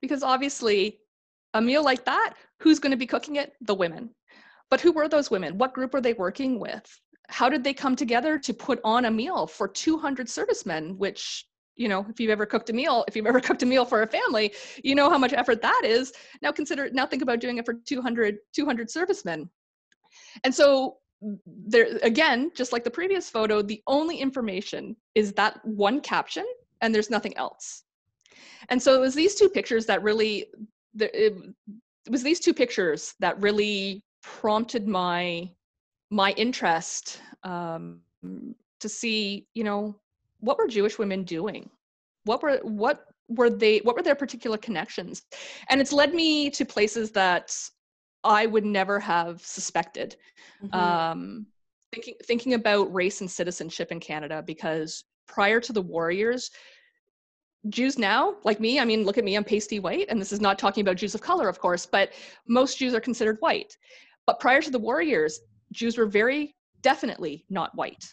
Because 0.00 0.22
obviously 0.22 0.98
a 1.54 1.60
meal 1.60 1.82
like 1.82 2.04
that 2.04 2.34
who's 2.60 2.78
going 2.78 2.90
to 2.90 2.96
be 2.96 3.06
cooking 3.06 3.36
it? 3.36 3.54
The 3.62 3.74
women. 3.74 4.10
But 4.70 4.80
who 4.80 4.92
were 4.92 5.08
those 5.08 5.30
women? 5.30 5.58
What 5.58 5.74
group 5.74 5.92
were 5.92 6.00
they 6.00 6.12
working 6.12 6.58
with? 6.60 6.84
How 7.28 7.48
did 7.48 7.64
they 7.64 7.74
come 7.74 7.96
together 7.96 8.38
to 8.38 8.54
put 8.54 8.80
on 8.84 9.06
a 9.06 9.10
meal 9.10 9.46
for 9.46 9.66
200 9.66 10.28
servicemen 10.28 10.96
which 10.96 11.46
you 11.74 11.88
know 11.88 12.06
if 12.08 12.18
you've 12.20 12.30
ever 12.30 12.46
cooked 12.46 12.70
a 12.70 12.72
meal 12.72 13.04
if 13.08 13.16
you've 13.16 13.26
ever 13.26 13.40
cooked 13.48 13.62
a 13.62 13.66
meal 13.66 13.84
for 13.84 14.02
a 14.02 14.06
family 14.06 14.52
you 14.82 14.94
know 14.94 15.10
how 15.10 15.18
much 15.18 15.32
effort 15.32 15.60
that 15.62 15.82
is. 15.84 16.12
Now 16.40 16.52
consider 16.52 16.88
now 16.90 17.04
think 17.04 17.22
about 17.22 17.40
doing 17.40 17.58
it 17.58 17.64
for 17.64 17.74
200 17.74 18.38
200 18.54 18.90
servicemen. 18.90 19.50
And 20.44 20.54
so 20.54 20.98
there 21.46 21.98
again 22.02 22.50
just 22.54 22.72
like 22.72 22.84
the 22.84 22.90
previous 22.90 23.28
photo 23.28 23.62
the 23.62 23.82
only 23.86 24.16
information 24.16 24.94
is 25.14 25.32
that 25.32 25.64
one 25.64 26.00
caption 26.00 26.46
and 26.80 26.94
there's 26.94 27.10
nothing 27.10 27.36
else 27.36 27.84
and 28.68 28.80
so 28.80 28.94
it 28.94 29.00
was 29.00 29.14
these 29.14 29.34
two 29.34 29.48
pictures 29.48 29.86
that 29.86 30.02
really 30.02 30.46
it, 30.98 31.34
was 32.10 32.22
these 32.22 32.40
two 32.40 32.54
pictures 32.54 33.14
that 33.20 33.40
really 33.40 34.02
prompted 34.22 34.86
my 34.86 35.50
my 36.10 36.32
interest 36.32 37.20
um, 37.42 38.00
to 38.80 38.88
see, 38.88 39.46
you 39.54 39.64
know, 39.64 39.96
what 40.40 40.58
were 40.58 40.68
Jewish 40.68 40.98
women 40.98 41.24
doing? 41.24 41.68
What 42.24 42.42
were 42.42 42.58
what 42.62 43.06
were 43.28 43.50
they 43.50 43.78
what 43.78 43.96
were 43.96 44.02
their 44.02 44.14
particular 44.14 44.58
connections? 44.58 45.22
And 45.68 45.80
it's 45.80 45.92
led 45.92 46.14
me 46.14 46.50
to 46.50 46.64
places 46.64 47.10
that 47.12 47.56
I 48.26 48.46
would 48.46 48.64
never 48.64 48.98
have 49.00 49.40
suspected. 49.40 50.16
Mm-hmm. 50.62 50.74
Um, 50.74 51.46
thinking 51.92 52.14
thinking 52.24 52.54
about 52.54 52.92
race 52.92 53.20
and 53.20 53.30
citizenship 53.30 53.92
in 53.92 54.00
Canada 54.00 54.42
because 54.44 55.04
prior 55.26 55.60
to 55.60 55.72
the 55.72 55.82
war 55.82 56.10
years, 56.10 56.50
Jews 57.68 57.98
now, 57.98 58.36
like 58.44 58.60
me, 58.60 58.78
I 58.78 58.84
mean, 58.84 59.04
look 59.04 59.18
at 59.18 59.24
me, 59.24 59.36
I'm 59.36 59.44
pasty 59.44 59.80
white, 59.80 60.06
and 60.08 60.20
this 60.20 60.32
is 60.32 60.40
not 60.40 60.58
talking 60.58 60.82
about 60.82 60.96
Jews 60.96 61.14
of 61.14 61.20
color, 61.20 61.48
of 61.48 61.58
course, 61.58 61.86
but 61.86 62.12
most 62.48 62.78
Jews 62.78 62.94
are 62.94 63.00
considered 63.00 63.38
white. 63.40 63.76
But 64.26 64.40
prior 64.40 64.60
to 64.60 64.70
the 64.70 64.78
war 64.78 65.00
years, 65.00 65.40
Jews 65.72 65.96
were 65.96 66.06
very 66.06 66.54
definitely 66.82 67.44
not 67.48 67.74
white. 67.74 68.04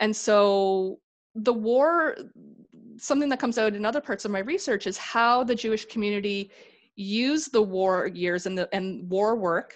And 0.00 0.14
so 0.14 0.98
the 1.34 1.52
war, 1.52 2.16
something 2.98 3.28
that 3.30 3.40
comes 3.40 3.58
out 3.58 3.74
in 3.74 3.84
other 3.84 4.00
parts 4.00 4.24
of 4.24 4.30
my 4.30 4.40
research 4.40 4.86
is 4.86 4.98
how 4.98 5.44
the 5.44 5.54
Jewish 5.54 5.86
community 5.86 6.50
used 6.96 7.52
the 7.52 7.62
war 7.62 8.06
years 8.08 8.46
and 8.46 8.56
the 8.56 8.68
and 8.74 9.08
war 9.10 9.36
work. 9.36 9.74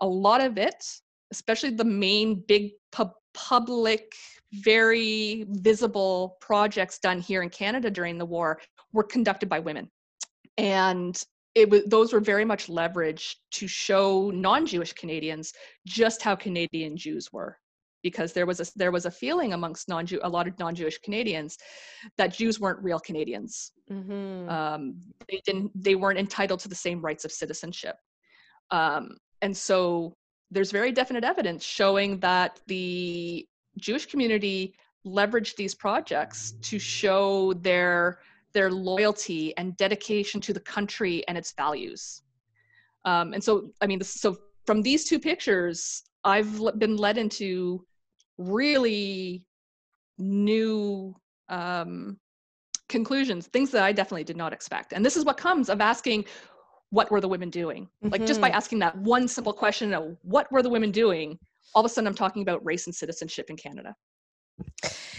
A 0.00 0.06
lot 0.06 0.40
of 0.40 0.58
it, 0.58 0.84
especially 1.32 1.70
the 1.70 1.84
main 1.84 2.44
big 2.46 2.72
pub, 2.92 3.12
public, 3.34 4.12
very 4.52 5.44
visible 5.48 6.36
projects 6.40 6.98
done 6.98 7.20
here 7.20 7.42
in 7.42 7.50
Canada 7.50 7.90
during 7.90 8.18
the 8.18 8.24
war, 8.24 8.60
were 8.92 9.04
conducted 9.04 9.48
by 9.48 9.58
women. 9.58 9.90
And 10.56 11.22
it 11.54 11.70
was 11.70 11.84
those 11.86 12.12
were 12.12 12.20
very 12.20 12.44
much 12.44 12.68
leveraged 12.68 13.36
to 13.52 13.66
show 13.66 14.30
non-Jewish 14.30 14.92
Canadians 14.92 15.52
just 15.86 16.22
how 16.22 16.36
Canadian 16.36 16.96
Jews 16.96 17.32
were 17.32 17.58
because 18.02 18.32
there 18.32 18.46
was 18.46 18.60
a 18.60 18.66
there 18.76 18.92
was 18.92 19.06
a 19.06 19.10
feeling 19.10 19.52
amongst 19.52 19.88
non-Jew 19.88 20.20
a 20.22 20.28
lot 20.28 20.46
of 20.46 20.58
non-Jewish 20.58 20.98
Canadians 20.98 21.58
that 22.16 22.32
Jews 22.32 22.60
weren't 22.60 22.82
real 22.82 23.00
Canadians. 23.00 23.72
Mm-hmm. 23.90 24.48
Um, 24.48 24.96
they 25.28 25.40
didn't 25.44 25.70
they 25.74 25.94
weren't 25.94 26.18
entitled 26.18 26.60
to 26.60 26.68
the 26.68 26.74
same 26.74 27.00
rights 27.00 27.24
of 27.24 27.32
citizenship, 27.32 27.96
um, 28.70 29.16
and 29.42 29.56
so 29.56 30.14
there's 30.50 30.70
very 30.70 30.92
definite 30.92 31.24
evidence 31.24 31.64
showing 31.64 32.18
that 32.20 32.60
the 32.66 33.46
Jewish 33.78 34.06
community 34.06 34.74
leveraged 35.06 35.56
these 35.56 35.74
projects 35.74 36.54
to 36.62 36.78
show 36.78 37.52
their 37.54 38.18
their 38.52 38.70
loyalty 38.70 39.56
and 39.56 39.76
dedication 39.76 40.40
to 40.40 40.52
the 40.52 40.60
country 40.60 41.26
and 41.28 41.36
its 41.36 41.52
values. 41.52 42.22
Um, 43.04 43.32
and 43.32 43.42
so, 43.42 43.70
I 43.80 43.86
mean, 43.86 44.02
so 44.02 44.36
from 44.66 44.82
these 44.82 45.04
two 45.04 45.18
pictures, 45.18 46.02
I've 46.24 46.78
been 46.78 46.96
led 46.96 47.18
into 47.18 47.84
really 48.36 49.44
new 50.18 51.14
um, 51.48 52.18
conclusions, 52.88 53.46
things 53.46 53.70
that 53.70 53.82
I 53.82 53.92
definitely 53.92 54.24
did 54.24 54.36
not 54.36 54.52
expect. 54.52 54.92
And 54.92 55.04
this 55.04 55.16
is 55.16 55.24
what 55.24 55.36
comes 55.36 55.68
of 55.68 55.80
asking, 55.80 56.24
what 56.90 57.10
were 57.10 57.20
the 57.20 57.28
women 57.28 57.50
doing? 57.50 57.84
Mm-hmm. 57.84 58.08
Like 58.08 58.26
just 58.26 58.40
by 58.40 58.48
mm-hmm. 58.48 58.56
asking 58.56 58.78
that 58.80 58.96
one 58.96 59.28
simple 59.28 59.52
question 59.52 59.92
of 59.92 60.16
what 60.22 60.50
were 60.50 60.62
the 60.62 60.70
women 60.70 60.90
doing, 60.90 61.38
all 61.74 61.84
of 61.84 61.86
a 61.86 61.92
sudden 61.92 62.08
I'm 62.08 62.14
talking 62.14 62.42
about 62.42 62.64
race 62.64 62.86
and 62.86 62.94
citizenship 62.94 63.50
in 63.50 63.56
Canada. 63.56 63.94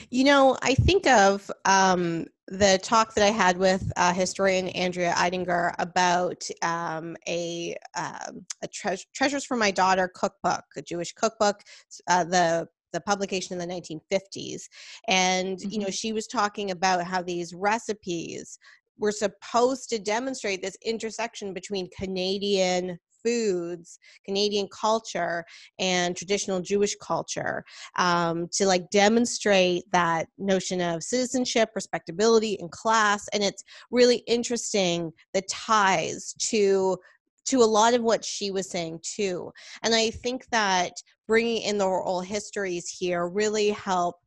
You 0.09 0.23
know, 0.23 0.57
I 0.61 0.73
think 0.73 1.05
of 1.07 1.49
um, 1.65 2.25
the 2.47 2.79
talk 2.81 3.13
that 3.13 3.23
I 3.23 3.31
had 3.31 3.57
with 3.57 3.91
uh, 3.95 4.13
historian 4.13 4.69
Andrea 4.69 5.13
Eidinger 5.13 5.73
about 5.77 6.43
um, 6.63 7.15
a, 7.27 7.75
um, 7.95 8.45
a 8.63 8.67
tre- 8.67 8.97
Treasures 9.13 9.45
for 9.45 9.55
My 9.55 9.71
Daughter 9.71 10.11
cookbook, 10.13 10.63
a 10.75 10.81
Jewish 10.81 11.13
cookbook, 11.13 11.61
uh, 12.07 12.23
the 12.23 12.67
the 12.91 13.01
publication 13.01 13.59
in 13.59 13.67
the 13.67 13.71
1950s 13.71 14.63
and 15.07 15.59
mm-hmm. 15.59 15.69
you 15.69 15.77
know 15.77 15.85
mm-hmm. 15.85 15.91
she 15.91 16.11
was 16.11 16.25
talking 16.25 16.71
about 16.71 17.03
how 17.03 17.21
these 17.21 17.53
recipes 17.53 18.57
were 18.97 19.11
supposed 19.11 19.89
to 19.89 19.99
demonstrate 19.99 20.61
this 20.61 20.75
intersection 20.83 21.53
between 21.53 21.87
Canadian 21.97 22.97
foods, 23.23 23.99
Canadian 24.25 24.67
culture, 24.67 25.43
and 25.79 26.15
traditional 26.15 26.61
Jewish 26.61 26.95
culture 26.95 27.63
um, 27.97 28.47
to 28.53 28.65
like 28.65 28.89
demonstrate 28.89 29.83
that 29.91 30.27
notion 30.37 30.81
of 30.81 31.03
citizenship, 31.03 31.69
respectability, 31.75 32.59
and 32.59 32.71
class. 32.71 33.27
And 33.33 33.43
it's 33.43 33.63
really 33.91 34.17
interesting 34.27 35.11
the 35.33 35.41
ties 35.43 36.33
to 36.49 36.97
to 37.45 37.63
a 37.63 37.65
lot 37.65 37.95
of 37.95 38.03
what 38.03 38.23
she 38.23 38.51
was 38.51 38.69
saying 38.69 38.99
too. 39.01 39.51
And 39.83 39.95
I 39.95 40.11
think 40.11 40.45
that 40.51 40.93
bringing 41.27 41.63
in 41.63 41.77
the 41.77 41.85
oral 41.85 42.21
histories 42.21 42.89
here 42.89 43.27
really 43.27 43.69
help 43.69 44.17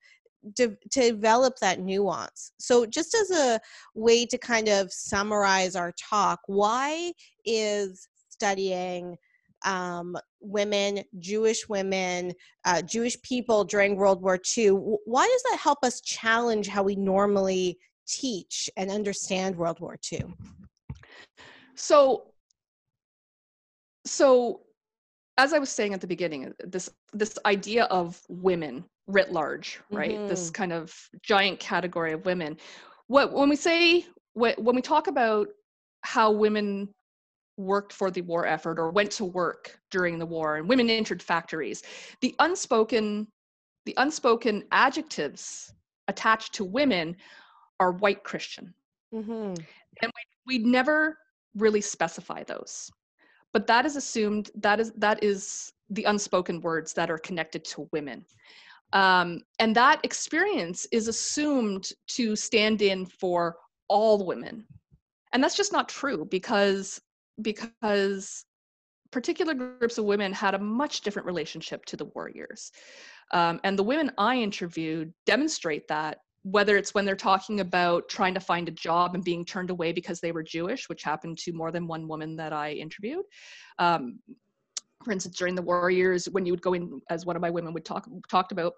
to, 0.56 0.76
to, 0.90 1.00
develop 1.12 1.54
that 1.60 1.80
nuance. 1.80 2.52
So, 2.58 2.84
just 2.84 3.14
as 3.14 3.30
a 3.30 3.60
way 3.94 4.26
to 4.26 4.38
kind 4.38 4.68
of 4.68 4.92
summarize 4.92 5.76
our 5.76 5.92
talk, 5.92 6.40
why 6.46 7.12
is 7.44 8.08
studying 8.32 9.16
um, 9.64 10.16
women, 10.40 11.02
Jewish 11.18 11.68
women, 11.68 12.32
uh, 12.64 12.82
Jewish 12.82 13.20
people 13.22 13.64
during 13.64 13.96
World 13.96 14.22
War 14.22 14.38
II. 14.56 14.70
Why 14.70 15.26
does 15.26 15.42
that 15.50 15.58
help 15.60 15.78
us 15.82 16.00
challenge 16.00 16.68
how 16.68 16.82
we 16.82 16.96
normally 16.96 17.78
teach 18.08 18.68
and 18.76 18.90
understand 18.90 19.56
World 19.56 19.80
War 19.80 19.98
II? 20.12 20.24
So, 21.76 22.24
so 24.04 24.62
as 25.38 25.52
I 25.52 25.58
was 25.58 25.70
saying 25.70 25.94
at 25.94 26.00
the 26.00 26.06
beginning, 26.06 26.52
this 26.64 26.90
this 27.12 27.38
idea 27.46 27.84
of 27.84 28.20
women 28.28 28.84
writ 29.06 29.32
large, 29.32 29.80
right? 29.90 30.12
Mm-hmm. 30.12 30.28
This 30.28 30.50
kind 30.50 30.72
of 30.72 30.94
giant 31.22 31.60
category 31.60 32.12
of 32.12 32.26
women. 32.26 32.56
What 33.06 33.32
when 33.32 33.48
we 33.48 33.56
say 33.56 34.06
what, 34.34 34.62
when 34.62 34.74
we 34.74 34.82
talk 34.82 35.06
about 35.06 35.48
how 36.02 36.30
women 36.30 36.88
worked 37.56 37.92
for 37.92 38.10
the 38.10 38.22
war 38.22 38.46
effort 38.46 38.78
or 38.78 38.90
went 38.90 39.10
to 39.12 39.24
work 39.24 39.78
during 39.90 40.18
the 40.18 40.26
war 40.26 40.56
and 40.56 40.68
women 40.68 40.88
entered 40.88 41.22
factories. 41.22 41.82
The 42.20 42.34
unspoken 42.38 43.28
the 43.84 43.94
unspoken 43.96 44.62
adjectives 44.70 45.72
attached 46.06 46.54
to 46.54 46.64
women 46.64 47.16
are 47.80 47.92
white 47.92 48.22
christian. 48.22 48.72
Mm-hmm. 49.14 49.54
and 50.02 50.12
we, 50.46 50.58
we 50.58 50.64
never 50.64 51.18
really 51.56 51.82
specify 51.82 52.42
those. 52.44 52.90
But 53.52 53.66
that 53.66 53.84
is 53.84 53.96
assumed 53.96 54.50
that 54.54 54.80
is 54.80 54.92
that 54.96 55.22
is 55.22 55.72
the 55.90 56.04
unspoken 56.04 56.60
words 56.60 56.94
that 56.94 57.10
are 57.10 57.18
connected 57.18 57.64
to 57.66 57.88
women. 57.92 58.24
Um, 58.94 59.42
and 59.58 59.74
that 59.76 60.00
experience 60.04 60.86
is 60.92 61.08
assumed 61.08 61.90
to 62.08 62.36
stand 62.36 62.82
in 62.82 63.06
for 63.06 63.56
all 63.88 64.24
women. 64.24 64.66
And 65.32 65.42
that's 65.42 65.56
just 65.56 65.72
not 65.72 65.88
true 65.88 66.26
because 66.30 67.00
because 67.42 68.44
particular 69.10 69.54
groups 69.54 69.98
of 69.98 70.04
women 70.04 70.32
had 70.32 70.54
a 70.54 70.58
much 70.58 71.02
different 71.02 71.26
relationship 71.26 71.84
to 71.84 71.96
the 71.96 72.06
warriors. 72.06 72.72
Um, 73.32 73.60
and 73.62 73.78
the 73.78 73.82
women 73.82 74.10
I 74.18 74.36
interviewed 74.36 75.12
demonstrate 75.26 75.86
that, 75.88 76.18
whether 76.42 76.76
it's 76.76 76.94
when 76.94 77.04
they're 77.04 77.14
talking 77.14 77.60
about 77.60 78.08
trying 78.08 78.34
to 78.34 78.40
find 78.40 78.68
a 78.68 78.72
job 78.72 79.14
and 79.14 79.22
being 79.22 79.44
turned 79.44 79.70
away 79.70 79.92
because 79.92 80.20
they 80.20 80.32
were 80.32 80.42
Jewish, 80.42 80.88
which 80.88 81.02
happened 81.02 81.38
to 81.38 81.52
more 81.52 81.70
than 81.70 81.86
one 81.86 82.08
woman 82.08 82.34
that 82.36 82.52
I 82.52 82.72
interviewed. 82.72 83.24
Um, 83.78 84.18
for 85.04 85.12
instance, 85.12 85.36
during 85.36 85.54
the 85.54 85.62
war 85.62 85.90
years, 85.90 86.26
when 86.30 86.46
you 86.46 86.52
would 86.52 86.62
go 86.62 86.74
in, 86.74 87.00
as 87.10 87.26
one 87.26 87.36
of 87.36 87.42
my 87.42 87.50
women 87.50 87.72
would 87.74 87.84
talk 87.84 88.08
talked 88.30 88.52
about, 88.52 88.74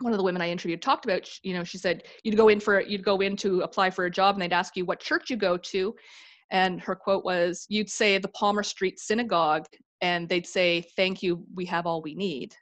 one 0.00 0.12
of 0.12 0.18
the 0.18 0.24
women 0.24 0.42
I 0.42 0.50
interviewed 0.50 0.82
talked 0.82 1.04
about, 1.04 1.28
you 1.42 1.54
know, 1.54 1.64
she 1.64 1.78
said 1.78 2.04
you'd 2.22 2.36
go 2.36 2.48
in 2.48 2.60
for 2.60 2.80
you'd 2.80 3.04
go 3.04 3.20
in 3.20 3.36
to 3.36 3.60
apply 3.60 3.90
for 3.90 4.06
a 4.06 4.10
job 4.10 4.34
and 4.34 4.42
they'd 4.42 4.52
ask 4.52 4.76
you 4.76 4.84
what 4.84 5.00
church 5.00 5.30
you 5.30 5.36
go 5.36 5.56
to, 5.56 5.94
and 6.50 6.80
her 6.80 6.94
quote 6.94 7.24
was, 7.24 7.66
"You'd 7.68 7.90
say 7.90 8.18
the 8.18 8.28
Palmer 8.28 8.62
Street 8.62 8.98
Synagogue, 8.98 9.66
and 10.00 10.28
they'd 10.28 10.46
say, 10.46 10.82
thank 10.96 11.22
you, 11.22 11.44
we 11.54 11.64
have 11.66 11.86
all 11.86 12.02
we 12.02 12.14
need." 12.14 12.54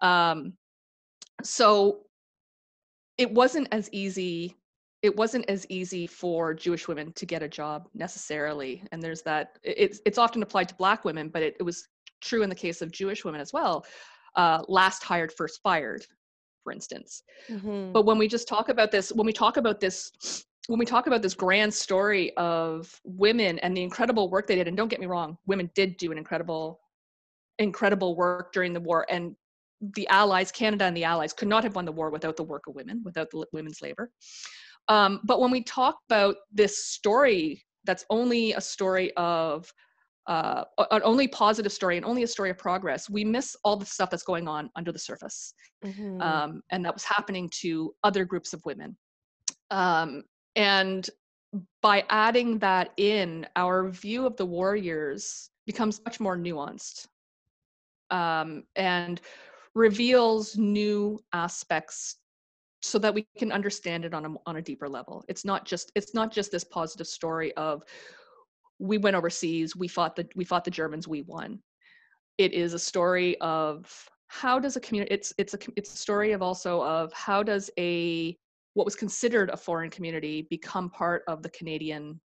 Um, 0.00 0.54
so 1.42 2.06
it 3.18 3.30
wasn't 3.30 3.68
as 3.72 3.88
easy. 3.92 4.56
It 5.02 5.14
wasn't 5.16 5.48
as 5.48 5.66
easy 5.68 6.06
for 6.06 6.54
Jewish 6.54 6.88
women 6.88 7.12
to 7.14 7.26
get 7.26 7.42
a 7.42 7.48
job 7.48 7.88
necessarily, 7.94 8.82
and 8.92 9.02
there's 9.02 9.22
that. 9.22 9.58
It's 9.62 10.00
it's 10.06 10.18
often 10.18 10.42
applied 10.42 10.68
to 10.68 10.74
Black 10.76 11.04
women, 11.04 11.28
but 11.28 11.42
it, 11.42 11.56
it 11.60 11.62
was 11.62 11.88
true 12.20 12.42
in 12.42 12.48
the 12.48 12.54
case 12.54 12.82
of 12.82 12.90
Jewish 12.90 13.24
women 13.24 13.40
as 13.40 13.52
well. 13.52 13.84
Uh, 14.36 14.62
last 14.68 15.02
hired, 15.02 15.32
first 15.32 15.60
fired 15.62 16.04
for 16.66 16.72
instance. 16.72 17.22
Mm-hmm. 17.48 17.92
But 17.92 18.06
when 18.06 18.18
we 18.18 18.26
just 18.26 18.48
talk 18.48 18.70
about 18.70 18.90
this, 18.90 19.12
when 19.12 19.24
we 19.24 19.32
talk 19.32 19.56
about 19.56 19.78
this, 19.78 20.10
when 20.68 20.78
we 20.78 20.86
talk 20.86 21.06
about 21.06 21.22
this 21.22 21.34
grand 21.34 21.72
story 21.72 22.36
of 22.36 23.00
women 23.04 23.58
and 23.60 23.76
the 23.76 23.82
incredible 23.82 24.30
work 24.30 24.46
they 24.46 24.56
did, 24.56 24.68
and 24.68 24.76
don't 24.76 24.88
get 24.88 25.00
me 25.00 25.06
wrong, 25.06 25.38
women 25.46 25.70
did 25.74 25.96
do 25.96 26.12
an 26.12 26.18
incredible, 26.18 26.80
incredible 27.58 28.16
work 28.16 28.52
during 28.52 28.72
the 28.72 28.80
war, 28.80 29.06
and 29.08 29.36
the 29.94 30.08
Allies, 30.08 30.50
Canada 30.50 30.84
and 30.84 30.96
the 30.96 31.04
Allies, 31.04 31.32
could 31.32 31.48
not 31.48 31.62
have 31.62 31.76
won 31.76 31.84
the 31.84 31.92
war 31.92 32.10
without 32.10 32.36
the 32.36 32.42
work 32.42 32.66
of 32.66 32.74
women, 32.74 33.02
without 33.04 33.30
the 33.30 33.44
women's 33.52 33.82
labor. 33.82 34.10
Um, 34.88 35.20
but 35.24 35.40
when 35.40 35.50
we 35.50 35.62
talk 35.62 35.98
about 36.08 36.36
this 36.52 36.86
story, 36.86 37.62
that's 37.84 38.04
only 38.10 38.52
a 38.54 38.60
story 38.60 39.12
of 39.16 39.70
uh, 40.26 40.64
an 40.90 41.02
only 41.04 41.28
positive 41.28 41.72
story 41.72 41.96
and 41.96 42.04
only 42.04 42.24
a 42.24 42.26
story 42.26 42.50
of 42.50 42.58
progress, 42.58 43.08
we 43.08 43.24
miss 43.24 43.54
all 43.62 43.76
the 43.76 43.86
stuff 43.86 44.10
that's 44.10 44.24
going 44.24 44.48
on 44.48 44.68
under 44.74 44.90
the 44.90 44.98
surface. 44.98 45.54
Mm-hmm. 45.84 46.20
Um, 46.20 46.62
and 46.72 46.84
that 46.84 46.92
was 46.92 47.04
happening 47.04 47.48
to 47.60 47.94
other 48.02 48.24
groups 48.24 48.52
of 48.52 48.60
women. 48.64 48.96
Um, 49.70 50.24
and 50.56 51.08
by 51.82 52.04
adding 52.10 52.58
that 52.58 52.92
in, 52.96 53.46
our 53.56 53.88
view 53.88 54.26
of 54.26 54.36
the 54.36 54.46
warriors 54.46 55.50
becomes 55.66 56.00
much 56.04 56.18
more 56.18 56.36
nuanced 56.36 57.06
um, 58.10 58.64
and 58.74 59.20
reveals 59.74 60.56
new 60.56 61.18
aspects 61.32 62.16
so 62.82 62.98
that 62.98 63.14
we 63.14 63.26
can 63.38 63.52
understand 63.52 64.04
it 64.04 64.14
on 64.14 64.24
a, 64.26 64.34
on 64.46 64.56
a 64.56 64.62
deeper 64.62 64.88
level. 64.88 65.24
It's 65.28 65.44
not 65.44 65.64
just 65.64 65.92
it's 65.94 66.14
not 66.14 66.32
just 66.32 66.50
this 66.50 66.64
positive 66.64 67.06
story 67.06 67.54
of 67.54 67.84
we 68.78 68.98
went 68.98 69.16
overseas 69.16 69.74
we 69.74 69.88
fought 69.88 70.16
the 70.16 70.28
we 70.34 70.44
fought 70.44 70.64
the 70.64 70.70
germans 70.70 71.08
we 71.08 71.22
won 71.22 71.58
it 72.38 72.52
is 72.52 72.74
a 72.74 72.78
story 72.78 73.36
of 73.40 73.90
how 74.28 74.58
does 74.58 74.76
a 74.76 74.80
community 74.80 75.12
it's 75.14 75.32
it's 75.38 75.54
a 75.54 75.58
it's 75.76 75.94
a 75.94 75.96
story 75.96 76.32
of 76.32 76.42
also 76.42 76.82
of 76.82 77.12
how 77.12 77.42
does 77.42 77.70
a 77.78 78.36
what 78.76 78.84
was 78.84 78.94
considered 78.94 79.50
a 79.50 79.56
foreign 79.56 79.90
community 79.90 80.46
become 80.50 80.90
part 80.90 81.22
of 81.28 81.42
the 81.42 81.50
canadian 81.50 82.20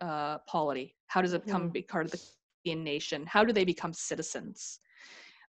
uh, 0.00 0.38
polity 0.48 0.94
how 1.06 1.22
does 1.22 1.32
it 1.32 1.44
become 1.44 1.70
mm. 1.70 1.88
part 1.88 2.04
of 2.04 2.10
the 2.10 2.20
Canadian 2.64 2.84
nation 2.84 3.24
how 3.26 3.44
do 3.44 3.52
they 3.52 3.64
become 3.64 3.92
citizens 3.92 4.80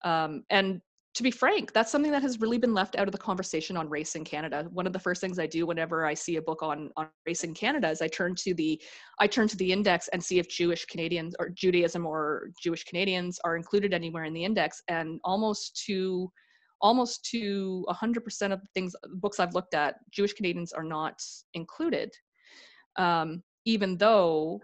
um, 0.03 0.43
and 0.49 0.81
to 1.15 1.23
be 1.23 1.31
frank, 1.31 1.71
that's 1.71 1.91
something 1.91 2.11
that 2.11 2.21
has 2.21 2.41
really 2.41 2.57
been 2.57 2.73
left 2.73 2.97
out 2.97 3.07
of 3.07 3.13
the 3.13 3.17
conversation 3.17 3.77
on 3.77 3.89
race 3.89 4.15
in 4.15 4.25
Canada. 4.25 4.67
One 4.73 4.85
of 4.85 4.91
the 4.91 4.99
first 4.99 5.21
things 5.21 5.39
I 5.39 5.47
do 5.47 5.65
whenever 5.65 6.05
I 6.05 6.13
see 6.13 6.35
a 6.35 6.41
book 6.41 6.61
on, 6.61 6.91
on 6.97 7.07
race 7.25 7.45
in 7.45 7.53
Canada 7.53 7.89
is 7.89 8.01
I 8.01 8.09
turn 8.09 8.35
to 8.35 8.53
the 8.53 8.81
I 9.21 9.27
turn 9.27 9.47
to 9.47 9.55
the 9.55 9.71
index 9.71 10.09
and 10.09 10.21
see 10.21 10.39
if 10.39 10.49
Jewish 10.49 10.83
Canadians 10.85 11.33
or 11.39 11.49
Judaism 11.49 12.05
or 12.05 12.49
Jewish 12.61 12.83
Canadians 12.83 13.39
are 13.45 13.55
included 13.55 13.93
anywhere 13.93 14.25
in 14.25 14.33
the 14.33 14.43
index. 14.43 14.83
And 14.89 15.21
almost 15.23 15.81
to 15.85 16.29
almost 16.81 17.25
to 17.31 17.85
100% 17.89 18.51
of 18.51 18.61
the 18.61 18.67
things 18.73 18.95
books 19.15 19.39
I've 19.39 19.53
looked 19.53 19.73
at, 19.73 19.95
Jewish 20.11 20.33
Canadians 20.33 20.73
are 20.73 20.83
not 20.83 21.21
included. 21.53 22.11
Um, 22.97 23.43
even 23.65 23.97
though 23.97 24.61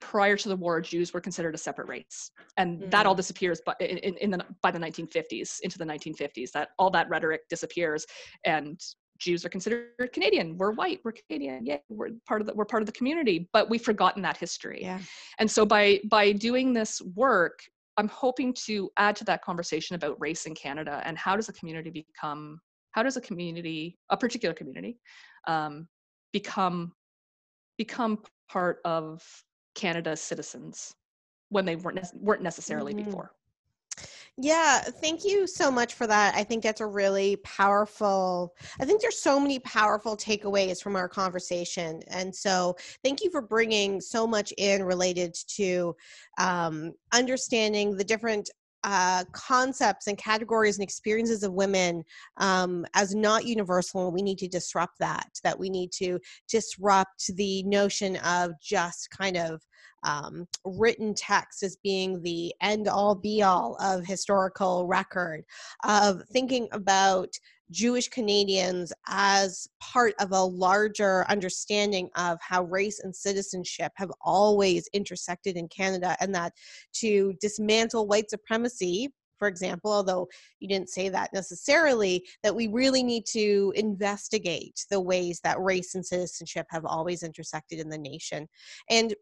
prior 0.00 0.36
to 0.36 0.48
the 0.48 0.56
war, 0.56 0.80
Jews 0.80 1.14
were 1.14 1.20
considered 1.20 1.54
a 1.54 1.58
separate 1.58 1.88
race, 1.88 2.30
and 2.56 2.78
mm-hmm. 2.78 2.90
that 2.90 3.06
all 3.06 3.14
mm. 3.14 3.18
disappears. 3.18 3.60
But 3.64 3.80
in, 3.80 3.98
in, 3.98 4.30
the 4.30 4.44
by 4.62 4.70
the 4.70 4.78
1950s, 4.78 5.60
into 5.62 5.78
the 5.78 5.84
1950s, 5.84 6.50
that 6.52 6.70
all 6.78 6.90
that 6.90 7.08
rhetoric 7.08 7.42
disappears, 7.48 8.04
and 8.44 8.78
Jews 9.18 9.44
are 9.44 9.48
considered 9.48 10.12
Canadian. 10.12 10.58
We're 10.58 10.72
white. 10.72 11.00
We're 11.04 11.12
Canadian. 11.12 11.64
Yeah, 11.64 11.78
we're 11.88 12.10
part 12.26 12.40
of 12.40 12.46
the 12.46 12.54
we're 12.54 12.64
part 12.64 12.82
of 12.82 12.86
the 12.86 12.92
community. 12.92 13.48
But 13.52 13.70
we've 13.70 13.82
forgotten 13.82 14.22
that 14.22 14.36
history. 14.36 14.80
Yeah. 14.82 14.98
And 15.38 15.50
so 15.50 15.64
by 15.64 16.00
by 16.10 16.32
doing 16.32 16.72
this 16.72 17.00
work, 17.14 17.60
I'm 17.96 18.08
hoping 18.08 18.52
to 18.66 18.90
add 18.96 19.16
to 19.16 19.24
that 19.24 19.42
conversation 19.42 19.96
about 19.96 20.20
race 20.20 20.46
in 20.46 20.54
Canada 20.54 21.02
and 21.04 21.16
how 21.16 21.36
does 21.36 21.48
a 21.48 21.52
community 21.52 21.90
become 21.90 22.60
how 22.90 23.02
does 23.02 23.16
a 23.16 23.20
community 23.20 23.98
a 24.10 24.16
particular 24.16 24.54
community 24.54 24.98
um, 25.46 25.88
become 26.32 26.92
become 27.78 28.22
part 28.48 28.78
of 28.84 29.22
Canada's 29.74 30.20
citizens 30.20 30.94
when 31.48 31.64
they 31.64 31.76
weren't 31.76 32.00
weren't 32.14 32.42
necessarily 32.42 32.94
mm-hmm. 32.94 33.04
before. 33.04 33.32
Yeah, 34.36 34.80
thank 34.80 35.24
you 35.24 35.46
so 35.46 35.70
much 35.70 35.94
for 35.94 36.08
that. 36.08 36.34
I 36.34 36.42
think 36.42 36.64
that's 36.64 36.80
a 36.80 36.86
really 36.86 37.36
powerful. 37.44 38.52
I 38.80 38.84
think 38.84 39.00
there's 39.00 39.20
so 39.20 39.38
many 39.38 39.60
powerful 39.60 40.16
takeaways 40.16 40.82
from 40.82 40.96
our 40.96 41.08
conversation, 41.08 42.00
and 42.08 42.34
so 42.34 42.74
thank 43.04 43.22
you 43.22 43.30
for 43.30 43.40
bringing 43.40 44.00
so 44.00 44.26
much 44.26 44.52
in 44.58 44.82
related 44.82 45.36
to 45.56 45.94
um, 46.38 46.92
understanding 47.12 47.96
the 47.96 48.02
different 48.02 48.50
uh, 48.82 49.24
concepts 49.32 50.08
and 50.08 50.18
categories 50.18 50.76
and 50.78 50.82
experiences 50.82 51.42
of 51.44 51.52
women 51.52 52.02
um, 52.38 52.84
as 52.94 53.14
not 53.14 53.46
universal 53.46 54.12
we 54.12 54.20
need 54.20 54.36
to 54.36 54.46
disrupt 54.46 54.98
that 54.98 55.26
that 55.42 55.58
we 55.58 55.70
need 55.70 55.90
to 55.90 56.18
disrupt 56.50 57.34
the 57.36 57.62
notion 57.62 58.16
of 58.16 58.50
just 58.60 59.08
kind 59.10 59.38
of 59.38 59.62
um, 60.04 60.46
written 60.64 61.14
text 61.14 61.62
as 61.62 61.76
being 61.76 62.22
the 62.22 62.54
end 62.60 62.88
all 62.88 63.14
be 63.14 63.42
all 63.42 63.76
of 63.80 64.04
historical 64.04 64.86
record 64.86 65.44
of 65.84 66.22
thinking 66.32 66.68
about 66.72 67.28
Jewish 67.70 68.08
Canadians 68.08 68.92
as 69.08 69.66
part 69.80 70.14
of 70.20 70.32
a 70.32 70.44
larger 70.44 71.24
understanding 71.28 72.10
of 72.16 72.38
how 72.40 72.64
race 72.64 73.00
and 73.00 73.14
citizenship 73.14 73.90
have 73.96 74.12
always 74.20 74.88
intersected 74.92 75.56
in 75.56 75.66
Canada, 75.68 76.16
and 76.20 76.34
that 76.34 76.52
to 76.94 77.34
dismantle 77.40 78.06
white 78.06 78.28
supremacy, 78.28 79.08
for 79.38 79.48
example, 79.48 79.90
although 79.90 80.28
you 80.60 80.68
didn't 80.68 80.90
say 80.90 81.08
that 81.08 81.32
necessarily, 81.32 82.24
that 82.42 82.54
we 82.54 82.68
really 82.68 83.02
need 83.02 83.26
to 83.26 83.72
investigate 83.74 84.84
the 84.90 85.00
ways 85.00 85.40
that 85.42 85.60
race 85.60 85.94
and 85.94 86.06
citizenship 86.06 86.66
have 86.70 86.84
always 86.84 87.22
intersected 87.22 87.80
in 87.80 87.88
the 87.88 87.98
nation. 87.98 88.46
And 88.90 89.14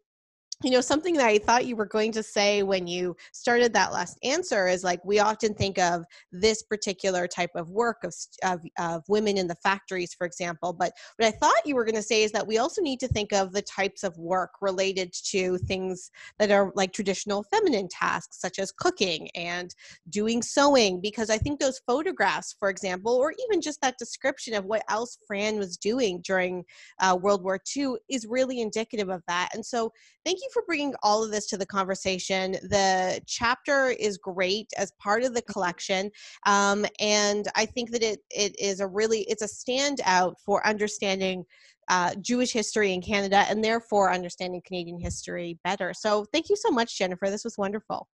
you 0.62 0.70
know 0.70 0.80
something 0.80 1.14
that 1.14 1.26
i 1.26 1.38
thought 1.38 1.66
you 1.66 1.74
were 1.74 1.86
going 1.86 2.12
to 2.12 2.22
say 2.22 2.62
when 2.62 2.86
you 2.86 3.16
started 3.32 3.72
that 3.72 3.92
last 3.92 4.18
answer 4.22 4.68
is 4.68 4.84
like 4.84 5.04
we 5.04 5.18
often 5.18 5.52
think 5.54 5.78
of 5.78 6.04
this 6.30 6.62
particular 6.62 7.26
type 7.26 7.50
of 7.54 7.70
work 7.70 8.04
of, 8.04 8.14
of, 8.44 8.60
of 8.78 9.02
women 9.08 9.36
in 9.36 9.46
the 9.46 9.56
factories 9.56 10.14
for 10.14 10.26
example 10.26 10.72
but 10.72 10.92
what 11.16 11.26
i 11.26 11.30
thought 11.30 11.66
you 11.66 11.74
were 11.74 11.84
going 11.84 11.94
to 11.94 12.02
say 12.02 12.22
is 12.22 12.30
that 12.30 12.46
we 12.46 12.58
also 12.58 12.80
need 12.80 13.00
to 13.00 13.08
think 13.08 13.32
of 13.32 13.52
the 13.52 13.62
types 13.62 14.04
of 14.04 14.16
work 14.18 14.50
related 14.60 15.12
to 15.12 15.58
things 15.58 16.10
that 16.38 16.50
are 16.50 16.72
like 16.74 16.92
traditional 16.92 17.42
feminine 17.44 17.88
tasks 17.88 18.40
such 18.40 18.58
as 18.58 18.72
cooking 18.72 19.28
and 19.34 19.74
doing 20.10 20.42
sewing 20.42 21.00
because 21.00 21.28
i 21.28 21.38
think 21.38 21.58
those 21.58 21.80
photographs 21.86 22.54
for 22.58 22.68
example 22.68 23.14
or 23.14 23.32
even 23.46 23.60
just 23.60 23.80
that 23.80 23.98
description 23.98 24.54
of 24.54 24.64
what 24.64 24.84
else 24.88 25.18
fran 25.26 25.58
was 25.58 25.76
doing 25.76 26.20
during 26.24 26.64
uh, 27.00 27.18
world 27.20 27.42
war 27.42 27.58
ii 27.76 27.94
is 28.08 28.26
really 28.28 28.60
indicative 28.60 29.08
of 29.08 29.22
that 29.26 29.48
and 29.54 29.64
so 29.64 29.92
thank 30.24 30.38
you 30.40 30.48
for 30.52 30.62
bringing 30.66 30.94
all 31.02 31.24
of 31.24 31.30
this 31.30 31.46
to 31.48 31.56
the 31.56 31.66
conversation. 31.66 32.52
The 32.52 33.20
chapter 33.26 33.88
is 33.88 34.18
great 34.18 34.68
as 34.76 34.92
part 35.00 35.22
of 35.24 35.34
the 35.34 35.42
collection, 35.42 36.10
um, 36.46 36.86
and 37.00 37.48
I 37.54 37.66
think 37.66 37.90
that 37.90 38.02
it 38.02 38.20
it 38.30 38.58
is 38.58 38.80
a 38.80 38.86
really 38.86 39.20
it's 39.22 39.42
a 39.42 39.46
standout 39.46 40.34
for 40.44 40.66
understanding 40.66 41.44
uh, 41.88 42.14
Jewish 42.20 42.52
history 42.52 42.92
in 42.92 43.02
Canada 43.02 43.44
and 43.48 43.62
therefore 43.62 44.12
understanding 44.12 44.62
Canadian 44.64 44.98
history 44.98 45.58
better. 45.64 45.92
So 45.94 46.24
thank 46.32 46.48
you 46.48 46.56
so 46.56 46.70
much, 46.70 46.96
Jennifer. 46.96 47.28
This 47.28 47.44
was 47.44 47.58
wonderful. 47.58 48.08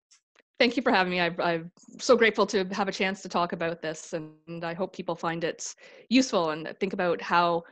Thank 0.58 0.76
you 0.76 0.82
for 0.82 0.90
having 0.90 1.12
me. 1.12 1.20
I, 1.20 1.30
I'm 1.38 1.70
so 1.98 2.16
grateful 2.16 2.44
to 2.46 2.64
have 2.72 2.88
a 2.88 2.92
chance 2.92 3.22
to 3.22 3.28
talk 3.28 3.52
about 3.52 3.80
this, 3.80 4.12
and 4.12 4.64
I 4.64 4.74
hope 4.74 4.92
people 4.92 5.14
find 5.14 5.44
it 5.44 5.74
useful 6.08 6.50
and 6.50 6.74
think 6.80 6.92
about 6.92 7.20
how 7.20 7.62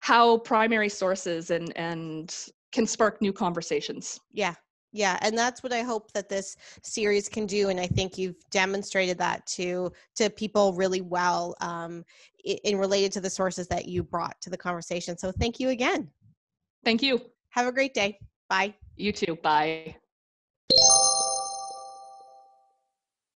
how 0.00 0.38
primary 0.38 0.90
sources 0.90 1.50
and 1.50 1.74
and 1.76 2.48
can 2.76 2.86
spark 2.86 3.22
new 3.22 3.32
conversations. 3.32 4.20
Yeah. 4.32 4.54
Yeah, 4.92 5.18
and 5.20 5.36
that's 5.36 5.62
what 5.62 5.72
I 5.72 5.82
hope 5.82 6.12
that 6.12 6.28
this 6.28 6.56
series 6.82 7.28
can 7.28 7.44
do, 7.44 7.68
and 7.68 7.78
I 7.78 7.86
think 7.86 8.16
you've 8.16 8.36
demonstrated 8.50 9.18
that 9.18 9.44
to 9.48 9.92
to 10.14 10.30
people 10.30 10.72
really 10.72 11.02
well 11.02 11.54
um, 11.60 12.02
in 12.44 12.78
related 12.78 13.12
to 13.12 13.20
the 13.20 13.28
sources 13.28 13.66
that 13.68 13.86
you 13.86 14.02
brought 14.02 14.40
to 14.40 14.48
the 14.48 14.56
conversation. 14.56 15.18
So 15.18 15.32
thank 15.32 15.60
you 15.60 15.68
again. 15.68 16.08
Thank 16.82 17.02
you. 17.02 17.20
Have 17.50 17.66
a 17.66 17.72
great 17.72 17.92
day. 17.92 18.18
Bye. 18.48 18.74
You 18.96 19.12
too. 19.12 19.36
Bye. 19.42 19.96